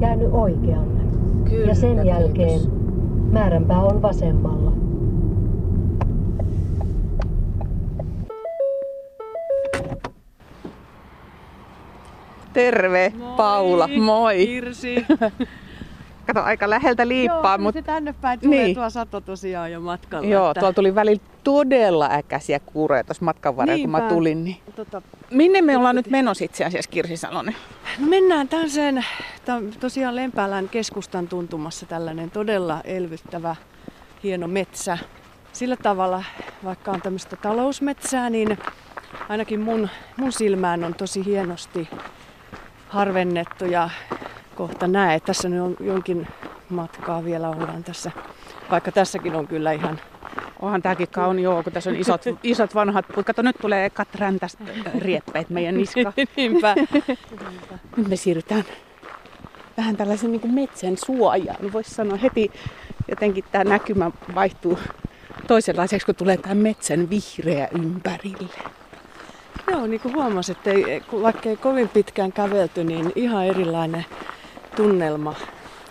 käänny 0.00 0.28
oikealle. 0.32 1.00
Kyllä, 1.50 1.66
ja 1.66 1.74
sen 1.74 1.90
kiitos. 1.90 2.06
jälkeen 2.06 2.60
määränpää 3.32 3.80
on 3.80 4.02
vasemmalla. 4.02 4.72
Terve, 12.52 13.12
Paula, 13.36 13.88
moi. 13.88 14.46
Kirsi. 14.46 15.06
Kato, 16.26 16.42
aika 16.42 16.70
läheltä 16.70 17.08
liippaa, 17.08 17.52
Joo, 17.54 17.58
mutta 17.58 17.80
se 17.80 17.82
tänne 17.86 18.14
päin 18.20 18.40
tulee 18.40 18.64
Niin. 18.64 18.74
tuo 18.76 18.90
sato 18.90 19.20
tosiaan 19.20 19.72
jo 19.72 19.80
matkalla. 19.80 20.26
joo, 20.28 20.50
että- 20.50 20.60
tuolla 20.60 20.72
tuli 20.74 20.94
välillä 20.94 21.22
todella 21.44 22.08
äkäisiä 22.12 22.60
kuureja 22.60 23.04
tuossa 23.04 23.24
matkan 23.24 23.56
varrella, 23.56 23.80
kun 23.82 23.90
mä 23.90 24.00
tulin. 24.00 24.44
Niin. 24.44 24.56
Tota, 24.76 25.02
Minne 25.30 25.62
me 25.62 25.76
ollaan 25.76 25.96
nyt 25.96 26.10
menossa 26.10 26.44
itse 26.44 26.64
asiassa, 26.64 26.90
Kirsi 26.90 27.16
Salonen? 27.16 27.54
no 27.98 28.06
mennään 28.06 28.48
on 29.56 29.72
tosiaan 29.80 30.16
Lempäälän 30.16 30.68
keskustan 30.68 31.28
tuntumassa 31.28 31.86
tällainen 31.86 32.30
todella 32.30 32.80
elvyttävä, 32.84 33.56
hieno 34.22 34.48
metsä. 34.48 34.98
Sillä 35.52 35.76
tavalla, 35.76 36.24
vaikka 36.64 36.90
on 36.90 37.02
tämmöistä 37.02 37.36
talousmetsää, 37.36 38.30
niin 38.30 38.58
ainakin 39.28 39.60
mun, 39.60 39.88
mun 40.16 40.32
silmään 40.32 40.84
on 40.84 40.94
tosi 40.94 41.24
hienosti 41.24 41.88
harvennettu 42.88 43.64
ja 43.64 43.90
kohta 44.54 44.86
näe. 44.86 45.20
Tässä 45.20 45.48
nyt 45.48 45.60
on 45.60 45.76
jonkin 45.80 46.26
matkaa 46.68 47.24
vielä 47.24 47.48
ollaan 47.48 47.84
tässä, 47.84 48.10
vaikka 48.70 48.92
tässäkin 48.92 49.34
on 49.34 49.46
kyllä 49.46 49.72
ihan 49.72 50.00
Onhan 50.60 50.82
tääkin 50.82 51.08
kauni, 51.08 51.42
joo, 51.42 51.62
kun 51.62 51.72
tässä 51.72 51.90
on 51.90 51.96
isot, 51.96 52.22
isot 52.42 52.74
vanhat 52.74 53.04
puut. 53.14 53.26
Kato, 53.26 53.42
nyt 53.42 53.56
tulee 53.60 53.90
katräntästä 53.90 54.64
rieppeet 54.98 55.50
meidän 55.50 55.76
niskaan. 55.76 56.12
niinpä. 56.36 56.74
Nyt 57.96 58.08
me 58.08 58.16
siirrytään 58.16 58.64
vähän 59.76 59.96
tällaisen 59.96 60.32
niin 60.32 60.40
kuin 60.40 60.54
metsän 60.54 60.96
suojaan. 60.96 61.72
Voisi 61.72 61.94
sanoa 61.94 62.16
heti 62.16 62.50
jotenkin 63.08 63.44
tämä 63.52 63.64
näkymä 63.64 64.10
vaihtuu 64.34 64.78
toisenlaiseksi, 65.46 66.06
kun 66.06 66.14
tulee 66.14 66.36
tämä 66.36 66.54
metsän 66.54 67.10
vihreä 67.10 67.68
ympärille. 67.72 68.54
Joo, 69.70 69.86
niin 69.86 70.00
kuin 70.00 70.14
huomasit, 70.14 70.56
että 70.56 70.70
ei, 70.70 71.02
vaikka 71.22 71.48
ei 71.48 71.56
kovin 71.56 71.88
pitkään 71.88 72.32
kävelty, 72.32 72.84
niin 72.84 73.12
ihan 73.14 73.46
erilainen 73.46 74.06
tunnelma. 74.76 75.34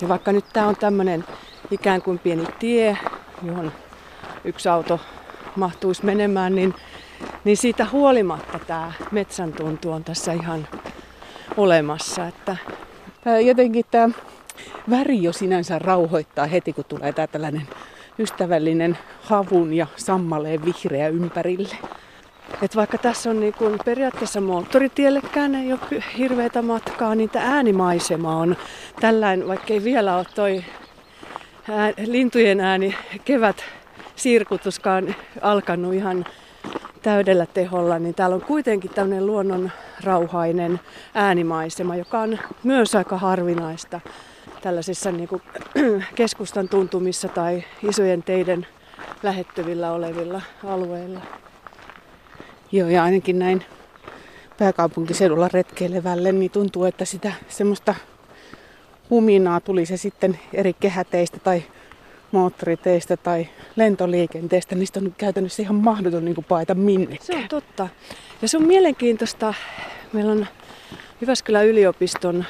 Ja 0.01 0.07
vaikka 0.07 0.31
nyt 0.31 0.45
tämä 0.53 0.67
on 0.67 0.75
tämmöinen 0.75 1.25
ikään 1.71 2.01
kuin 2.01 2.19
pieni 2.19 2.45
tie, 2.59 2.97
johon 3.43 3.71
yksi 4.45 4.69
auto 4.69 4.99
mahtuisi 5.55 6.05
menemään, 6.05 6.55
niin, 6.55 6.73
niin 7.43 7.57
siitä 7.57 7.87
huolimatta 7.91 8.59
tämä 8.67 8.91
metsän 9.11 9.53
tuntu 9.53 9.91
on 9.91 10.03
tässä 10.03 10.33
ihan 10.33 10.67
olemassa. 11.57 12.27
Että 12.27 12.57
jotenkin 13.45 13.85
tämä 13.91 14.09
väri 14.89 15.23
jo 15.23 15.33
sinänsä 15.33 15.79
rauhoittaa 15.79 16.45
heti, 16.45 16.73
kun 16.73 16.85
tulee 16.85 17.13
tää 17.13 17.27
tällainen 17.27 17.67
ystävällinen 18.19 18.97
havun 19.21 19.73
ja 19.73 19.87
sammaleen 19.95 20.65
vihreä 20.65 21.07
ympärille. 21.07 21.77
Et 22.61 22.75
vaikka 22.75 22.97
tässä 22.97 23.29
on 23.29 23.39
niin 23.39 23.53
kun 23.53 23.79
periaatteessa 23.85 24.41
moottoritiellekään 24.41 25.55
ei 25.55 25.73
ole 25.73 26.61
matkaa, 26.61 27.15
niin 27.15 27.29
tämä 27.29 27.55
äänimaisema 27.55 28.35
on 28.35 28.55
tällainen, 29.01 29.47
vaikka 29.47 29.73
ei 29.73 29.83
vielä 29.83 30.17
ole 30.17 30.25
toi 30.35 30.63
ää, 31.71 31.93
lintujen 32.05 32.59
ääni 32.59 32.95
kevät 33.25 33.63
sirkutuskaan 34.15 35.15
alkanut 35.41 35.93
ihan 35.93 36.25
täydellä 37.01 37.45
teholla, 37.45 37.99
niin 37.99 38.15
täällä 38.15 38.35
on 38.35 38.41
kuitenkin 38.41 38.91
tämmöinen 38.91 39.25
luonnon 39.25 39.71
rauhainen 40.03 40.79
äänimaisema, 41.13 41.95
joka 41.95 42.19
on 42.19 42.39
myös 42.63 42.95
aika 42.95 43.17
harvinaista 43.17 44.01
tällaisissa 44.61 45.11
niin 45.11 45.27
kuin 45.27 45.41
keskustan 46.15 46.69
tuntumissa 46.69 47.27
tai 47.27 47.63
isojen 47.89 48.23
teiden 48.23 48.67
lähettyvillä 49.23 49.91
olevilla 49.91 50.41
alueilla. 50.63 51.19
Joo, 52.73 52.89
ja 52.89 53.03
ainakin 53.03 53.39
näin 53.39 53.66
pääkaupunkiseudulla 54.57 55.50
retkeilevälle, 55.53 56.31
niin 56.31 56.51
tuntuu, 56.51 56.85
että 56.85 57.06
sitä 57.06 57.34
semmoista 57.50 57.95
huminaa 59.09 59.59
tuli 59.59 59.85
se 59.85 59.97
sitten 59.97 60.39
eri 60.53 60.73
kehäteistä 60.73 61.39
tai 61.39 61.63
moottoriteistä 62.31 63.17
tai 63.17 63.47
lentoliikenteestä, 63.75 64.75
niistä 64.75 65.00
on 65.00 65.13
käytännössä 65.17 65.61
ihan 65.61 65.75
mahdoton 65.75 66.25
niin 66.25 66.45
paeta 66.47 66.75
minnekään. 66.75 67.25
Se 67.25 67.35
on 67.35 67.47
totta. 67.50 67.88
Ja 68.41 68.47
se 68.47 68.57
on 68.57 68.63
mielenkiintoista. 68.63 69.53
Meillä 70.13 70.31
on 70.31 70.47
Jyväskylän 71.22 71.67
yliopiston 71.67 72.45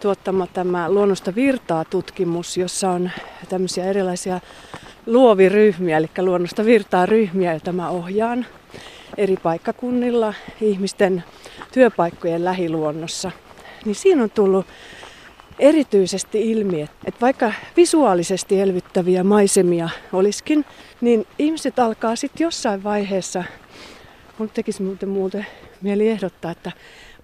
tuottama 0.00 0.46
tämä 0.46 0.90
luonnosta 0.90 1.34
virtaa 1.34 1.84
tutkimus, 1.84 2.56
jossa 2.56 2.90
on 2.90 3.10
tämmöisiä 3.48 3.84
erilaisia 3.84 4.40
luoviryhmiä, 5.06 5.96
eli 5.96 6.10
luonnosta 6.18 6.64
virtaa 6.64 7.06
ryhmiä, 7.06 7.52
joita 7.52 7.72
mä 7.72 7.88
ohjaan 7.88 8.46
eri 9.16 9.36
paikkakunnilla 9.42 10.34
ihmisten 10.60 11.24
työpaikkojen 11.72 12.44
lähiluonnossa. 12.44 13.30
Niin 13.84 13.94
siinä 13.94 14.22
on 14.22 14.30
tullut 14.30 14.66
erityisesti 15.58 16.50
ilmi, 16.50 16.82
että 16.82 17.20
vaikka 17.20 17.52
visuaalisesti 17.76 18.60
elvyttäviä 18.60 19.24
maisemia 19.24 19.88
olisikin, 20.12 20.64
niin 21.00 21.26
ihmiset 21.38 21.78
alkaa 21.78 22.16
sitten 22.16 22.44
jossain 22.44 22.84
vaiheessa, 22.84 23.44
mun 24.38 24.50
tekisi 24.50 24.82
muuten, 24.82 25.08
muuten 25.08 25.46
mieli 25.82 26.08
ehdottaa, 26.08 26.50
että 26.50 26.72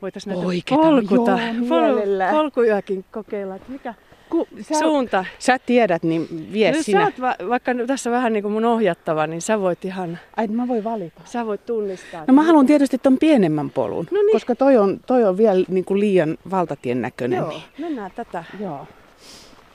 voitaisiin 0.03 0.34
näitä 0.34 0.47
Oikeeta, 0.47 0.82
polkuta, 0.82 1.31
joo, 1.31 1.78
mielellään. 1.78 2.34
polkujakin 2.34 3.04
kokeilla, 3.12 3.56
että 3.56 3.72
mikä 3.72 3.94
Ku, 4.32 4.48
sä, 4.60 4.78
suunta. 4.78 5.25
sä 5.38 5.59
tiedät, 5.59 6.03
niin 6.03 6.48
vie 6.53 6.72
No, 6.72 6.82
sinä. 6.82 7.00
sä 7.00 7.04
oot 7.04 7.20
va- 7.20 7.48
vaikka 7.48 7.72
tässä 7.87 8.10
vähän 8.10 8.32
niin 8.32 8.43
kuin 8.43 8.53
mun 8.53 8.65
ohjattava, 8.65 9.26
niin 9.26 9.41
sä 9.43 9.60
voit 9.60 9.84
ihan, 9.84 10.19
Ai, 10.37 10.47
mä 10.48 10.69
voin 10.69 10.84
valita. 10.84 11.20
sä 11.25 11.47
voit 11.47 11.66
tunnistaa. 11.66 12.25
No 12.26 12.34
mä 12.34 12.42
haluan 12.42 12.66
tietysti 12.66 12.98
ton 12.98 13.19
pienemmän 13.19 13.71
polun, 13.71 14.06
No 14.10 14.22
niin. 14.22 14.32
koska 14.32 14.54
toi 14.54 14.76
on, 14.76 15.00
toi 15.06 15.25
on 15.25 15.37
vielä 15.37 15.65
niin 15.69 15.84
kuin 15.84 16.00
liian 16.00 16.38
valtatien 16.50 17.03
näköinen. 17.03 17.38
Joo, 17.38 17.60
mennään 17.78 18.10
tätä 18.15 18.44
Joo. 18.60 18.87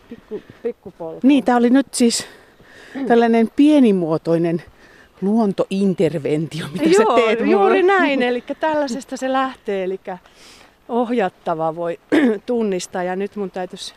pikku, 0.09 0.41
pikkupolkua. 0.63 1.19
Niin, 1.23 1.43
tämä 1.43 1.57
oli 1.57 1.69
nyt 1.69 1.87
siis 1.93 2.27
tällainen 3.07 3.49
pienimuotoinen 3.55 4.61
luontointerventio, 5.21 6.65
mitä 6.73 6.85
Joo, 6.89 7.15
sä 7.17 7.21
teet 7.25 7.39
mulle. 7.39 7.51
juuri 7.51 7.83
näin. 7.83 8.21
Eli 8.23 8.43
tällaisesta 8.59 9.17
se 9.17 9.31
lähtee. 9.33 9.83
Eli 9.83 9.99
ohjattava 10.89 11.75
voi 11.75 11.99
tunnistaa. 12.45 13.03
Ja 13.03 13.15
nyt 13.15 13.35
mun 13.35 13.51
täytyisi 13.51 13.93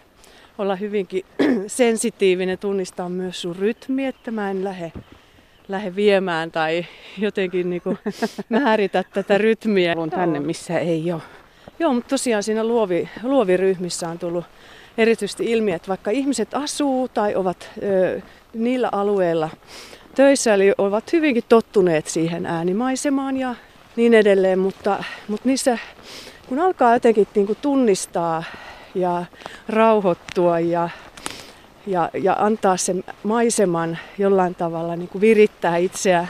olla 0.60 0.76
hyvinkin 0.76 1.24
sensitiivinen 1.66 2.58
tunnistaa 2.58 3.08
myös 3.08 3.42
sun 3.42 3.56
rytmi, 3.56 4.06
että 4.06 4.30
mä 4.30 4.50
en 4.50 4.64
lähde, 4.64 4.92
lähde 5.68 5.96
viemään 5.96 6.50
tai 6.50 6.86
jotenkin 7.18 7.70
niin 7.70 7.82
kuin 7.82 7.98
määritä 8.48 9.04
tätä 9.12 9.38
rytmiä. 9.38 9.90
Haluan 9.90 10.10
tänne, 10.10 10.40
missä 10.40 10.78
ei 10.78 11.12
ole. 11.12 11.22
Joo, 11.78 11.94
mutta 11.94 12.08
tosiaan 12.08 12.42
siinä 12.42 12.64
luovi, 12.64 13.08
luoviryhmissä 13.22 14.08
on 14.08 14.18
tullut 14.18 14.44
erityisesti 14.98 15.50
ilmi, 15.50 15.72
että 15.72 15.88
vaikka 15.88 16.10
ihmiset 16.10 16.54
asuu 16.54 17.08
tai 17.08 17.34
ovat 17.34 17.70
ö, 17.82 18.20
niillä 18.54 18.88
alueilla 18.92 19.50
töissä, 20.14 20.54
eli 20.54 20.72
ovat 20.78 21.12
hyvinkin 21.12 21.44
tottuneet 21.48 22.06
siihen 22.06 22.46
äänimaisemaan 22.46 23.36
ja 23.36 23.54
niin 23.96 24.14
edelleen, 24.14 24.58
mutta, 24.58 25.04
mutta 25.28 25.48
niissä 25.48 25.78
kun 26.48 26.58
alkaa 26.58 26.94
jotenkin 26.94 27.28
niin 27.34 27.46
kuin 27.46 27.58
tunnistaa 27.62 28.42
ja 28.94 29.24
rauhoittua 29.68 30.60
ja, 30.60 30.88
ja, 31.86 32.10
ja 32.14 32.36
antaa 32.38 32.76
sen 32.76 33.04
maiseman 33.22 33.98
jollain 34.18 34.54
tavalla 34.54 34.96
niin 34.96 35.08
kuin 35.08 35.20
virittää 35.20 35.76
itseä 35.76 36.26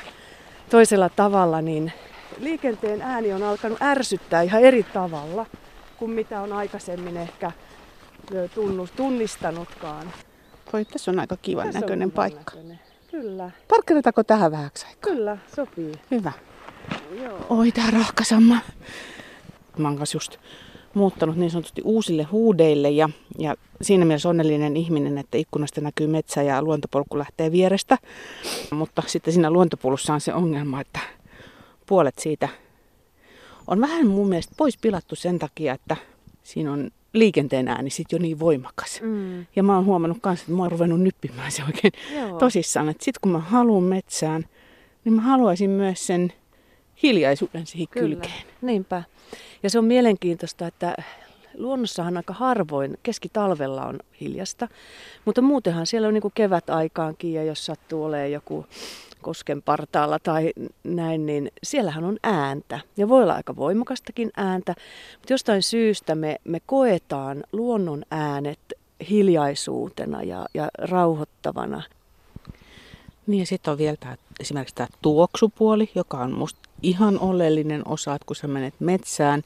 toisella 0.70 1.08
tavalla, 1.08 1.62
niin 1.62 1.92
liikenteen 2.38 3.02
ääni 3.02 3.32
on 3.32 3.42
alkanut 3.42 3.82
ärsyttää 3.82 4.42
ihan 4.42 4.62
eri 4.62 4.82
tavalla 4.82 5.46
kuin 5.96 6.10
mitä 6.10 6.40
on 6.40 6.52
aikaisemmin 6.52 7.16
ehkä 7.16 7.52
tunnistanutkaan. 8.96 10.12
Toi, 10.70 10.84
tässä 10.84 11.10
on 11.10 11.20
aika 11.20 11.36
kivan 11.42 11.66
Tässä 11.66 11.80
näköinen 11.80 12.06
hyvän 12.08 12.14
paikka. 12.16 12.54
näköinen. 12.54 12.80
Kyllä, 13.10 13.50
Parkkeerataanko 13.68 14.24
tähän 14.24 14.52
vähäksi 14.52 14.86
aikaa? 14.86 15.12
kyllä, 15.12 15.36
sopii. 15.56 15.92
Hyvä. 16.10 16.32
Joo. 17.22 17.46
Oi, 17.48 17.72
tää 17.72 17.90
rohkasamma. 17.90 18.58
Mä 19.78 19.88
oon 19.88 19.98
just 20.14 20.36
muuttanut 20.94 21.36
niin 21.36 21.50
sanotusti 21.50 21.82
uusille 21.84 22.22
huudeille 22.22 22.90
ja, 22.90 23.08
ja 23.38 23.54
siinä 23.82 24.04
mielessä 24.04 24.28
onnellinen 24.28 24.76
ihminen, 24.76 25.18
että 25.18 25.38
ikkunasta 25.38 25.80
näkyy 25.80 26.06
metsä 26.06 26.42
ja 26.42 26.62
luontopolku 26.62 27.18
lähtee 27.18 27.52
vierestä. 27.52 27.98
Mutta 28.70 29.02
sitten 29.06 29.32
siinä 29.32 29.50
luontopolussa 29.50 30.14
on 30.14 30.20
se 30.20 30.34
ongelma, 30.34 30.80
että 30.80 31.00
puolet 31.86 32.18
siitä 32.18 32.48
on 33.66 33.80
vähän 33.80 34.06
mun 34.06 34.28
mielestä 34.28 34.54
pois 34.56 34.78
pilattu 34.78 35.14
sen 35.14 35.38
takia, 35.38 35.74
että 35.74 35.96
siinä 36.42 36.72
on 36.72 36.90
liikenteen 37.12 37.68
ääni 37.68 37.90
sit 37.90 38.12
jo 38.12 38.18
niin 38.18 38.38
voimakas. 38.38 39.00
Mm. 39.02 39.46
Ja 39.56 39.62
mä 39.62 39.74
oon 39.74 39.84
huomannut 39.84 40.18
kanssa, 40.20 40.42
että 40.44 40.52
mä 40.52 40.62
oon 40.62 40.72
ruvennut 40.72 41.00
nyppimään 41.00 41.52
se 41.52 41.62
oikein 41.64 41.92
Joo. 42.16 42.38
tosissaan, 42.38 42.88
että 42.88 43.04
sit 43.04 43.18
kun 43.18 43.32
mä 43.32 43.38
haluan 43.38 43.82
metsään, 43.82 44.44
niin 45.04 45.12
mä 45.12 45.22
haluaisin 45.22 45.70
myös 45.70 46.06
sen 46.06 46.32
hiljaisuuden 47.02 47.66
siihen 47.66 47.88
Kyllä. 47.90 48.08
kylkeen. 48.08 48.46
Niinpä. 48.62 49.02
Ja 49.62 49.70
se 49.70 49.78
on 49.78 49.84
mielenkiintoista, 49.84 50.66
että 50.66 50.94
luonnossahan 51.54 52.16
aika 52.16 52.32
harvoin, 52.32 52.98
keskitalvella 53.02 53.86
on 53.86 53.98
hiljasta, 54.20 54.68
mutta 55.24 55.42
muutenhan 55.42 55.86
siellä 55.86 56.08
on 56.08 56.14
niin 56.14 56.22
kuin 56.22 56.34
kevätaikaankin 56.34 57.34
ja 57.34 57.44
jos 57.44 57.66
sattuu 57.66 58.04
olemaan 58.04 58.32
joku 58.32 58.66
kosken 59.22 59.62
partaalla 59.62 60.18
tai 60.18 60.52
näin, 60.84 61.26
niin 61.26 61.50
siellähän 61.62 62.04
on 62.04 62.18
ääntä. 62.22 62.80
Ja 62.96 63.08
voi 63.08 63.22
olla 63.22 63.34
aika 63.34 63.56
voimakastakin 63.56 64.30
ääntä, 64.36 64.74
mutta 65.18 65.32
jostain 65.32 65.62
syystä 65.62 66.14
me, 66.14 66.36
me 66.44 66.58
koetaan 66.66 67.44
luonnon 67.52 68.02
äänet 68.10 68.60
hiljaisuutena 69.10 70.22
ja, 70.22 70.46
ja 70.54 70.68
rauhoittavana. 70.78 71.82
Niin 73.30 73.40
ja 73.40 73.46
sitten 73.46 73.72
on 73.72 73.78
vielä 73.78 73.96
tää, 73.96 74.16
esimerkiksi 74.40 74.74
tämä 74.74 74.88
tuoksupuoli, 75.02 75.90
joka 75.94 76.18
on 76.18 76.32
musta 76.32 76.60
ihan 76.82 77.18
oleellinen 77.18 77.88
osa, 77.88 78.14
että 78.14 78.26
kun 78.26 78.36
sä 78.36 78.48
menet 78.48 78.74
metsään, 78.80 79.42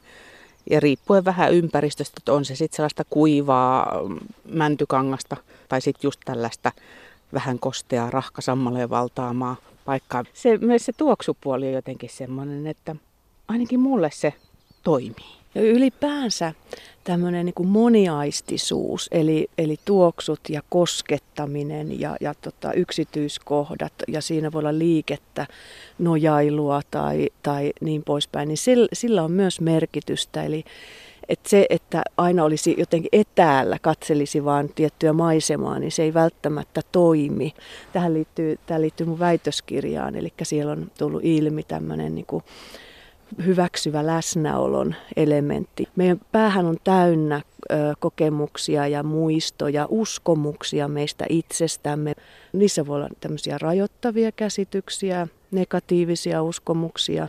ja 0.69 0.79
riippuen 0.79 1.25
vähän 1.25 1.53
ympäristöstä, 1.53 2.15
että 2.17 2.33
on 2.33 2.45
se 2.45 2.55
sitten 2.55 2.75
sellaista 2.75 3.03
kuivaa 3.09 4.01
mm, 4.07 4.19
mäntykangasta 4.45 5.37
tai 5.69 5.81
sitten 5.81 6.07
just 6.07 6.19
tällaista 6.25 6.71
vähän 7.33 7.59
kosteaa 7.59 8.09
rahkasammaleen 8.09 8.89
valtaamaa 8.89 9.55
paikkaa. 9.85 10.23
Se, 10.33 10.57
myös 10.57 10.85
se 10.85 10.93
tuoksupuoli 10.93 11.67
on 11.67 11.73
jotenkin 11.73 12.09
semmoinen, 12.09 12.67
että 12.67 12.95
ainakin 13.47 13.79
mulle 13.79 14.09
se 14.13 14.33
toimii. 14.83 15.35
Ja 15.55 15.61
ylipäänsä 15.61 16.53
tämmöinen 17.03 17.45
niin 17.45 17.67
moniaistisuus, 17.67 19.07
eli, 19.11 19.47
eli 19.57 19.77
tuoksut 19.85 20.39
ja 20.49 20.61
koskettaminen 20.69 21.99
ja, 21.99 22.17
ja 22.21 22.33
tota, 22.41 22.73
yksityiskohdat, 22.73 23.93
ja 24.07 24.21
siinä 24.21 24.51
voi 24.51 24.59
olla 24.59 24.79
liikettä, 24.79 25.47
nojailua 25.99 26.81
tai, 26.91 27.29
tai 27.43 27.73
niin 27.81 28.03
poispäin, 28.03 28.47
niin 28.47 28.57
sillä, 28.57 28.87
sillä 28.93 29.23
on 29.23 29.31
myös 29.31 29.61
merkitystä. 29.61 30.43
Eli 30.43 30.63
että 31.29 31.49
se, 31.49 31.65
että 31.69 32.03
aina 32.17 32.43
olisi 32.43 32.75
jotenkin 32.77 33.09
etäällä, 33.11 33.79
katselisi 33.81 34.45
vaan 34.45 34.69
tiettyä 34.75 35.13
maisemaa, 35.13 35.79
niin 35.79 35.91
se 35.91 36.03
ei 36.03 36.13
välttämättä 36.13 36.81
toimi. 36.91 37.53
Tähän 37.93 38.13
liittyy, 38.13 38.59
tämä 38.65 38.81
liittyy 38.81 39.07
mun 39.07 39.19
väitöskirjaan, 39.19 40.15
eli 40.15 40.33
siellä 40.43 40.71
on 40.71 40.91
tullut 40.97 41.21
ilmi 41.23 41.63
tämmöinen 41.63 42.15
niin 42.15 42.25
kuin 42.25 42.43
hyväksyvä 43.45 44.05
läsnäolon 44.05 44.95
elementti. 45.15 45.87
Meidän 45.95 46.21
päähän 46.31 46.65
on 46.65 46.77
täynnä 46.83 47.41
kokemuksia 47.99 48.87
ja 48.87 49.03
muistoja, 49.03 49.85
uskomuksia 49.89 50.87
meistä 50.87 51.25
itsestämme. 51.29 52.13
Niissä 52.53 52.87
voi 52.87 52.97
olla 52.97 53.09
tämmöisiä 53.19 53.57
rajoittavia 53.57 54.31
käsityksiä, 54.31 55.27
negatiivisia 55.51 56.43
uskomuksia. 56.43 57.27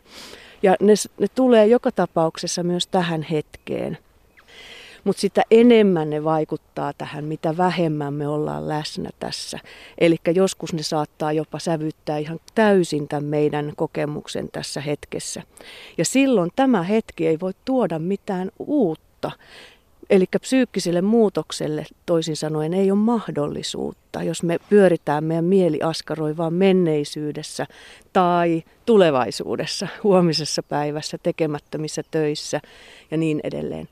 Ja 0.63 0.77
ne, 0.81 0.95
ne 1.21 1.27
tulee 1.35 1.67
joka 1.67 1.93
tapauksessa 1.93 2.63
myös 2.63 2.87
tähän 2.87 3.23
hetkeen 3.23 3.99
mutta 5.07 5.21
sitä 5.21 5.43
enemmän 5.51 6.11
ne 6.11 6.25
vaikuttaa 6.25 6.93
tähän, 6.93 7.25
mitä 7.25 7.57
vähemmän 7.57 8.15
me 8.15 8.29
ollaan 8.29 8.69
läsnä 8.69 9.11
tässä. 9.21 9.59
Eli 9.99 10.17
joskus 10.35 10.73
ne 10.73 10.83
saattaa 10.83 11.33
jopa 11.33 11.59
sävyttää 11.59 12.19
ihan 12.19 12.41
täysin 12.55 13.09
tämän 13.09 13.25
meidän 13.25 13.73
kokemuksen 13.77 14.49
tässä 14.53 14.81
hetkessä. 14.81 15.43
Ja 15.99 16.05
silloin 16.05 16.51
tämä 16.57 16.83
hetki 16.83 17.27
ei 17.27 17.41
voi 17.41 17.53
tuoda 17.65 17.99
mitään 17.99 18.51
uutta. 18.59 19.31
Eli 20.11 20.25
psyykkiselle 20.41 21.03
muutokselle 21.03 21.87
toisin 22.07 22.37
sanoen 22.37 22.75
ei 22.75 22.91
ole 22.91 22.99
mahdollisuutta, 22.99 24.23
jos 24.23 24.43
me 24.43 24.59
pyöritään 24.69 25.25
meidän 25.25 25.45
mieli 25.45 25.83
askaroi 25.83 26.37
vaan 26.37 26.55
menneisyydessä 26.55 27.67
tai 28.17 28.63
tulevaisuudessa, 28.87 29.89
huomisessa 30.05 30.63
päivässä, 30.63 31.19
tekemättömissä 31.23 32.03
töissä 32.11 32.61
ja 33.11 33.17
niin 33.17 33.41
edelleen. 33.45 33.89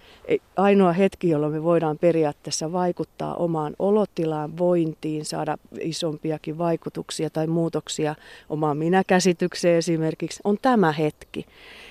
Ainoa 0.56 0.93
hetki, 0.93 1.29
jolloin 1.29 1.53
me 1.53 1.62
voidaan 1.62 1.99
periaatteessa 1.99 2.73
vaikuttaa 2.73 3.35
omaan 3.35 3.75
olotilaan, 3.79 4.59
vointiin, 4.59 5.25
saada 5.25 5.59
isompiakin 5.81 6.59
vaikutuksia 6.59 7.31
tai 7.31 7.47
muutoksia 7.47 8.15
omaan 8.49 8.76
minäkäsitykseen 8.76 9.79
esimerkiksi, 9.79 10.41
on 10.44 10.59
tämä 10.62 10.93
hetki. 10.93 11.47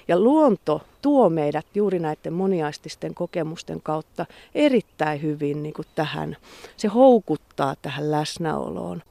Ja 0.08 0.20
luonto 0.20 0.82
tuo 1.02 1.30
meidät 1.30 1.66
juuri 1.76 2.00
näiden 2.00 2.34
moniaististen 2.34 3.14
kokemusten 3.14 3.82
kautta 3.84 4.26
erittäin 4.56 5.22
hyvin 5.22 5.64
niin 5.64 5.74
kuin 5.74 5.88
tähän. 5.96 6.38
Se 6.78 6.88
houkuttaa 6.88 7.76
tähän 7.82 8.12
läsnäoloon. 8.12 9.02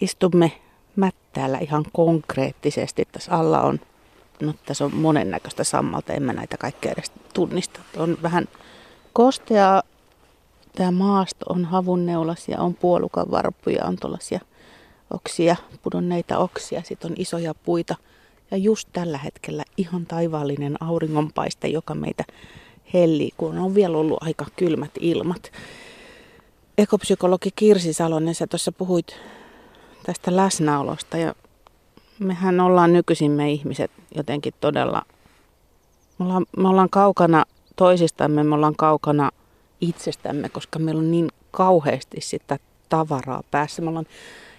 Istumme 0.00 0.52
mättäällä 1.36 1.58
ihan 1.58 1.84
konkreettisesti. 1.92 3.08
Tässä 3.12 3.32
alla 3.32 3.60
on, 3.62 3.80
no 4.42 4.54
tässä 4.66 4.84
on 4.84 4.94
monennäköistä 4.94 5.64
sammalta, 5.64 6.12
en 6.12 6.22
mä 6.22 6.32
näitä 6.32 6.56
kaikkea 6.56 6.92
edes 6.92 7.12
tunnista. 7.34 7.80
On 7.96 8.18
vähän 8.22 8.48
kosteaa, 9.12 9.82
tämä 10.76 10.90
maasto 10.90 11.46
on 11.48 11.64
havunneulasia, 11.64 12.60
on 12.60 12.74
puolukan 12.74 13.30
varppuja, 13.30 13.84
on 13.84 13.96
tuollaisia 13.96 14.40
oksia, 15.10 15.56
pudonneita 15.82 16.38
oksia, 16.38 16.82
sitten 16.82 17.10
on 17.10 17.16
isoja 17.18 17.54
puita. 17.54 17.96
Ja 18.50 18.56
just 18.56 18.88
tällä 18.92 19.18
hetkellä 19.18 19.64
ihan 19.76 20.06
taivaallinen 20.06 20.76
auringonpaiste, 20.82 21.68
joka 21.68 21.94
meitä 21.94 22.24
hellii, 22.94 23.30
kun 23.36 23.58
on 23.58 23.74
vielä 23.74 23.98
ollut 23.98 24.22
aika 24.22 24.46
kylmät 24.56 24.90
ilmat. 25.00 25.52
Ekopsykologi 26.78 27.50
Kirsi 27.56 27.92
Salonen, 27.92 28.34
sä 28.34 28.46
tuossa 28.46 28.72
puhuit 28.72 29.16
tästä 30.06 30.36
läsnäolosta 30.36 31.16
ja 31.16 31.34
mehän 32.18 32.60
ollaan 32.60 32.92
nykyisin 32.92 33.30
me 33.30 33.50
ihmiset 33.50 33.90
jotenkin 34.14 34.54
todella, 34.60 35.02
me 36.18 36.24
ollaan, 36.24 36.46
me 36.56 36.68
ollaan 36.68 36.90
kaukana 36.90 37.44
toisistamme, 37.76 38.44
me 38.44 38.54
ollaan 38.54 38.76
kaukana 38.76 39.30
itsestämme, 39.80 40.48
koska 40.48 40.78
meillä 40.78 40.98
on 40.98 41.10
niin 41.10 41.28
kauheasti 41.50 42.20
sitä 42.20 42.58
tavaraa 42.88 43.42
päässä. 43.50 43.82
Me 43.82 43.88
ollaan 43.88 44.06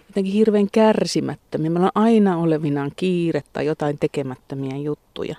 jotenkin 0.08 0.34
hirveän 0.34 0.68
kärsimättömiä. 0.72 1.70
Meillä 1.70 1.92
on 1.96 2.04
aina 2.04 2.38
olevinaan 2.38 2.92
kiire 2.96 3.42
tai 3.54 3.66
jotain 3.66 3.98
tekemättömiä 3.98 4.78
juttuja. 4.78 5.36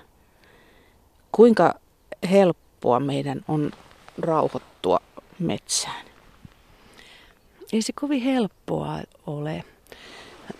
Kuinka 1.31 1.73
helppoa 2.31 2.99
meidän 2.99 3.41
on 3.47 3.71
rauhoittua 4.17 4.99
metsään? 5.39 6.05
Ei 7.73 7.81
se 7.81 7.93
kovin 7.93 8.21
helppoa 8.21 8.99
ole. 9.27 9.63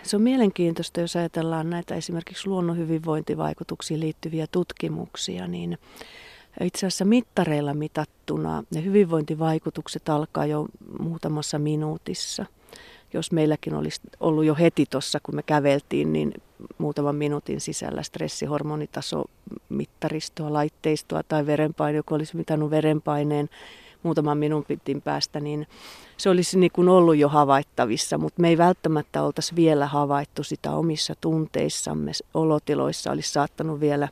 Se 0.04 0.16
on 0.16 0.22
mielenkiintoista, 0.22 1.02
jos 1.02 1.16
ajatellaan 1.16 1.70
näitä 1.70 1.96
esimerkiksi 1.96 2.48
luonnon 2.48 2.78
hyvinvointivaikutuksiin 2.78 4.00
liittyviä 4.00 4.48
tutkimuksia, 4.52 5.48
niin 5.48 5.78
itse 6.64 6.88
asiassa 6.88 7.06
mittareilla 7.06 7.74
mitattuna 7.74 8.64
ne 8.74 8.84
hyvinvointivaikutukset 8.84 10.10
alkaa 10.10 10.46
jo 10.46 10.66
muutamassa 11.00 11.60
minuutissa. 11.60 12.46
Jos 13.14 13.32
meilläkin 13.32 13.74
olisi 13.74 14.02
ollut 14.20 14.46
jo 14.46 14.56
heti 14.56 14.86
tuossa, 14.90 15.20
kun 15.24 15.36
me 15.36 15.44
käveltiin, 15.44 16.14
niin 16.14 16.34
muutaman 16.78 17.16
minuutin 17.16 17.62
sisällä 17.62 18.04
stressihormonitaso 18.04 19.26
mittaristoa, 19.70 20.54
laitteistoa 20.54 21.24
tai 21.24 21.46
verenpaine, 21.46 21.98
joka 21.98 22.16
olisi 22.16 22.38
mitannut 22.38 22.70
verenpaineen 22.70 23.50
muutaman 24.04 24.38
minuutin 24.38 25.02
päästä, 25.02 25.40
niin 25.40 25.68
se 26.18 26.30
olisi 26.30 26.60
niin 26.60 26.72
kuin 26.72 26.90
ollut 26.90 27.18
jo 27.18 27.30
havaittavissa, 27.30 28.18
mutta 28.18 28.42
me 28.42 28.50
ei 28.50 28.58
välttämättä 28.58 29.24
oltaisi 29.24 29.56
vielä 29.56 29.86
havaittu 29.86 30.44
sitä 30.44 30.72
omissa 30.72 31.14
tunteissamme. 31.22 32.12
Olotiloissa 32.34 33.12
olisi 33.12 33.32
saattanut 33.32 33.80
vielä 33.80 34.08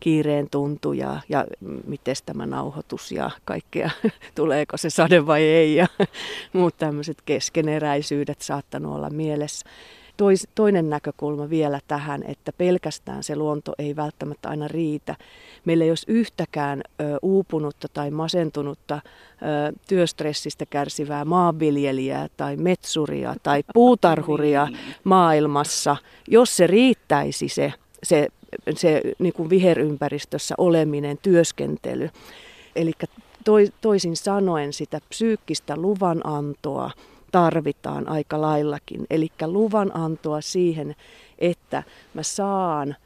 kiireen 0.00 0.50
tuntuja 0.50 1.20
ja 1.28 1.44
miten 1.86 2.16
tämä 2.26 2.46
nauhoitus 2.46 3.12
ja 3.12 3.30
kaikkea, 3.44 3.90
tuleeko 4.34 4.76
se 4.76 4.90
sade 4.90 5.26
vai 5.26 5.42
ei 5.42 5.74
ja 5.74 5.86
muut 6.52 6.76
tämmöiset 6.76 7.18
keskeneräisyydet 7.24 8.42
saattanut 8.42 8.94
olla 8.94 9.10
mielessä 9.10 9.66
tois, 10.16 10.48
toinen 10.54 10.90
näkökulma 10.90 11.50
vielä 11.50 11.80
tähän, 11.88 12.22
että 12.28 12.52
pelkästään 12.52 13.22
se 13.22 13.36
luonto 13.36 13.72
ei 13.78 13.96
välttämättä 13.96 14.48
aina 14.48 14.68
riitä. 14.68 15.16
Meillä 15.64 15.84
ei 15.84 15.90
olisi 15.90 16.06
yhtäkään 16.08 16.82
ö, 17.00 17.04
uupunutta 17.22 17.88
tai 17.92 18.10
masentunutta 18.10 18.94
ö, 18.94 19.72
työstressistä 19.88 20.66
kärsivää 20.66 21.24
maanviljelijää 21.24 22.28
tai 22.36 22.56
metsuria 22.56 23.34
tai 23.42 23.64
puutarhuria 23.74 24.68
maailmassa, 25.04 25.96
jos 26.28 26.56
se 26.56 26.66
riittäisi 26.66 27.48
se, 27.48 27.72
se, 28.02 28.28
se 28.76 29.02
niin 29.18 29.32
kuin 29.32 29.50
viherympäristössä 29.50 30.54
oleminen, 30.58 31.18
työskentely. 31.22 32.10
Eli 32.76 32.92
toisin 33.80 34.16
sanoen 34.16 34.72
sitä 34.72 35.00
psyykkistä 35.08 35.76
luvanantoa, 35.76 36.90
tarvitaan 37.36 38.08
aika 38.08 38.40
laillakin. 38.40 39.06
Eli 39.10 39.28
luvan 39.46 39.96
antoa 39.96 40.40
siihen, 40.40 40.94
että 41.38 41.82
mä 42.14 42.22
saan 42.22 42.96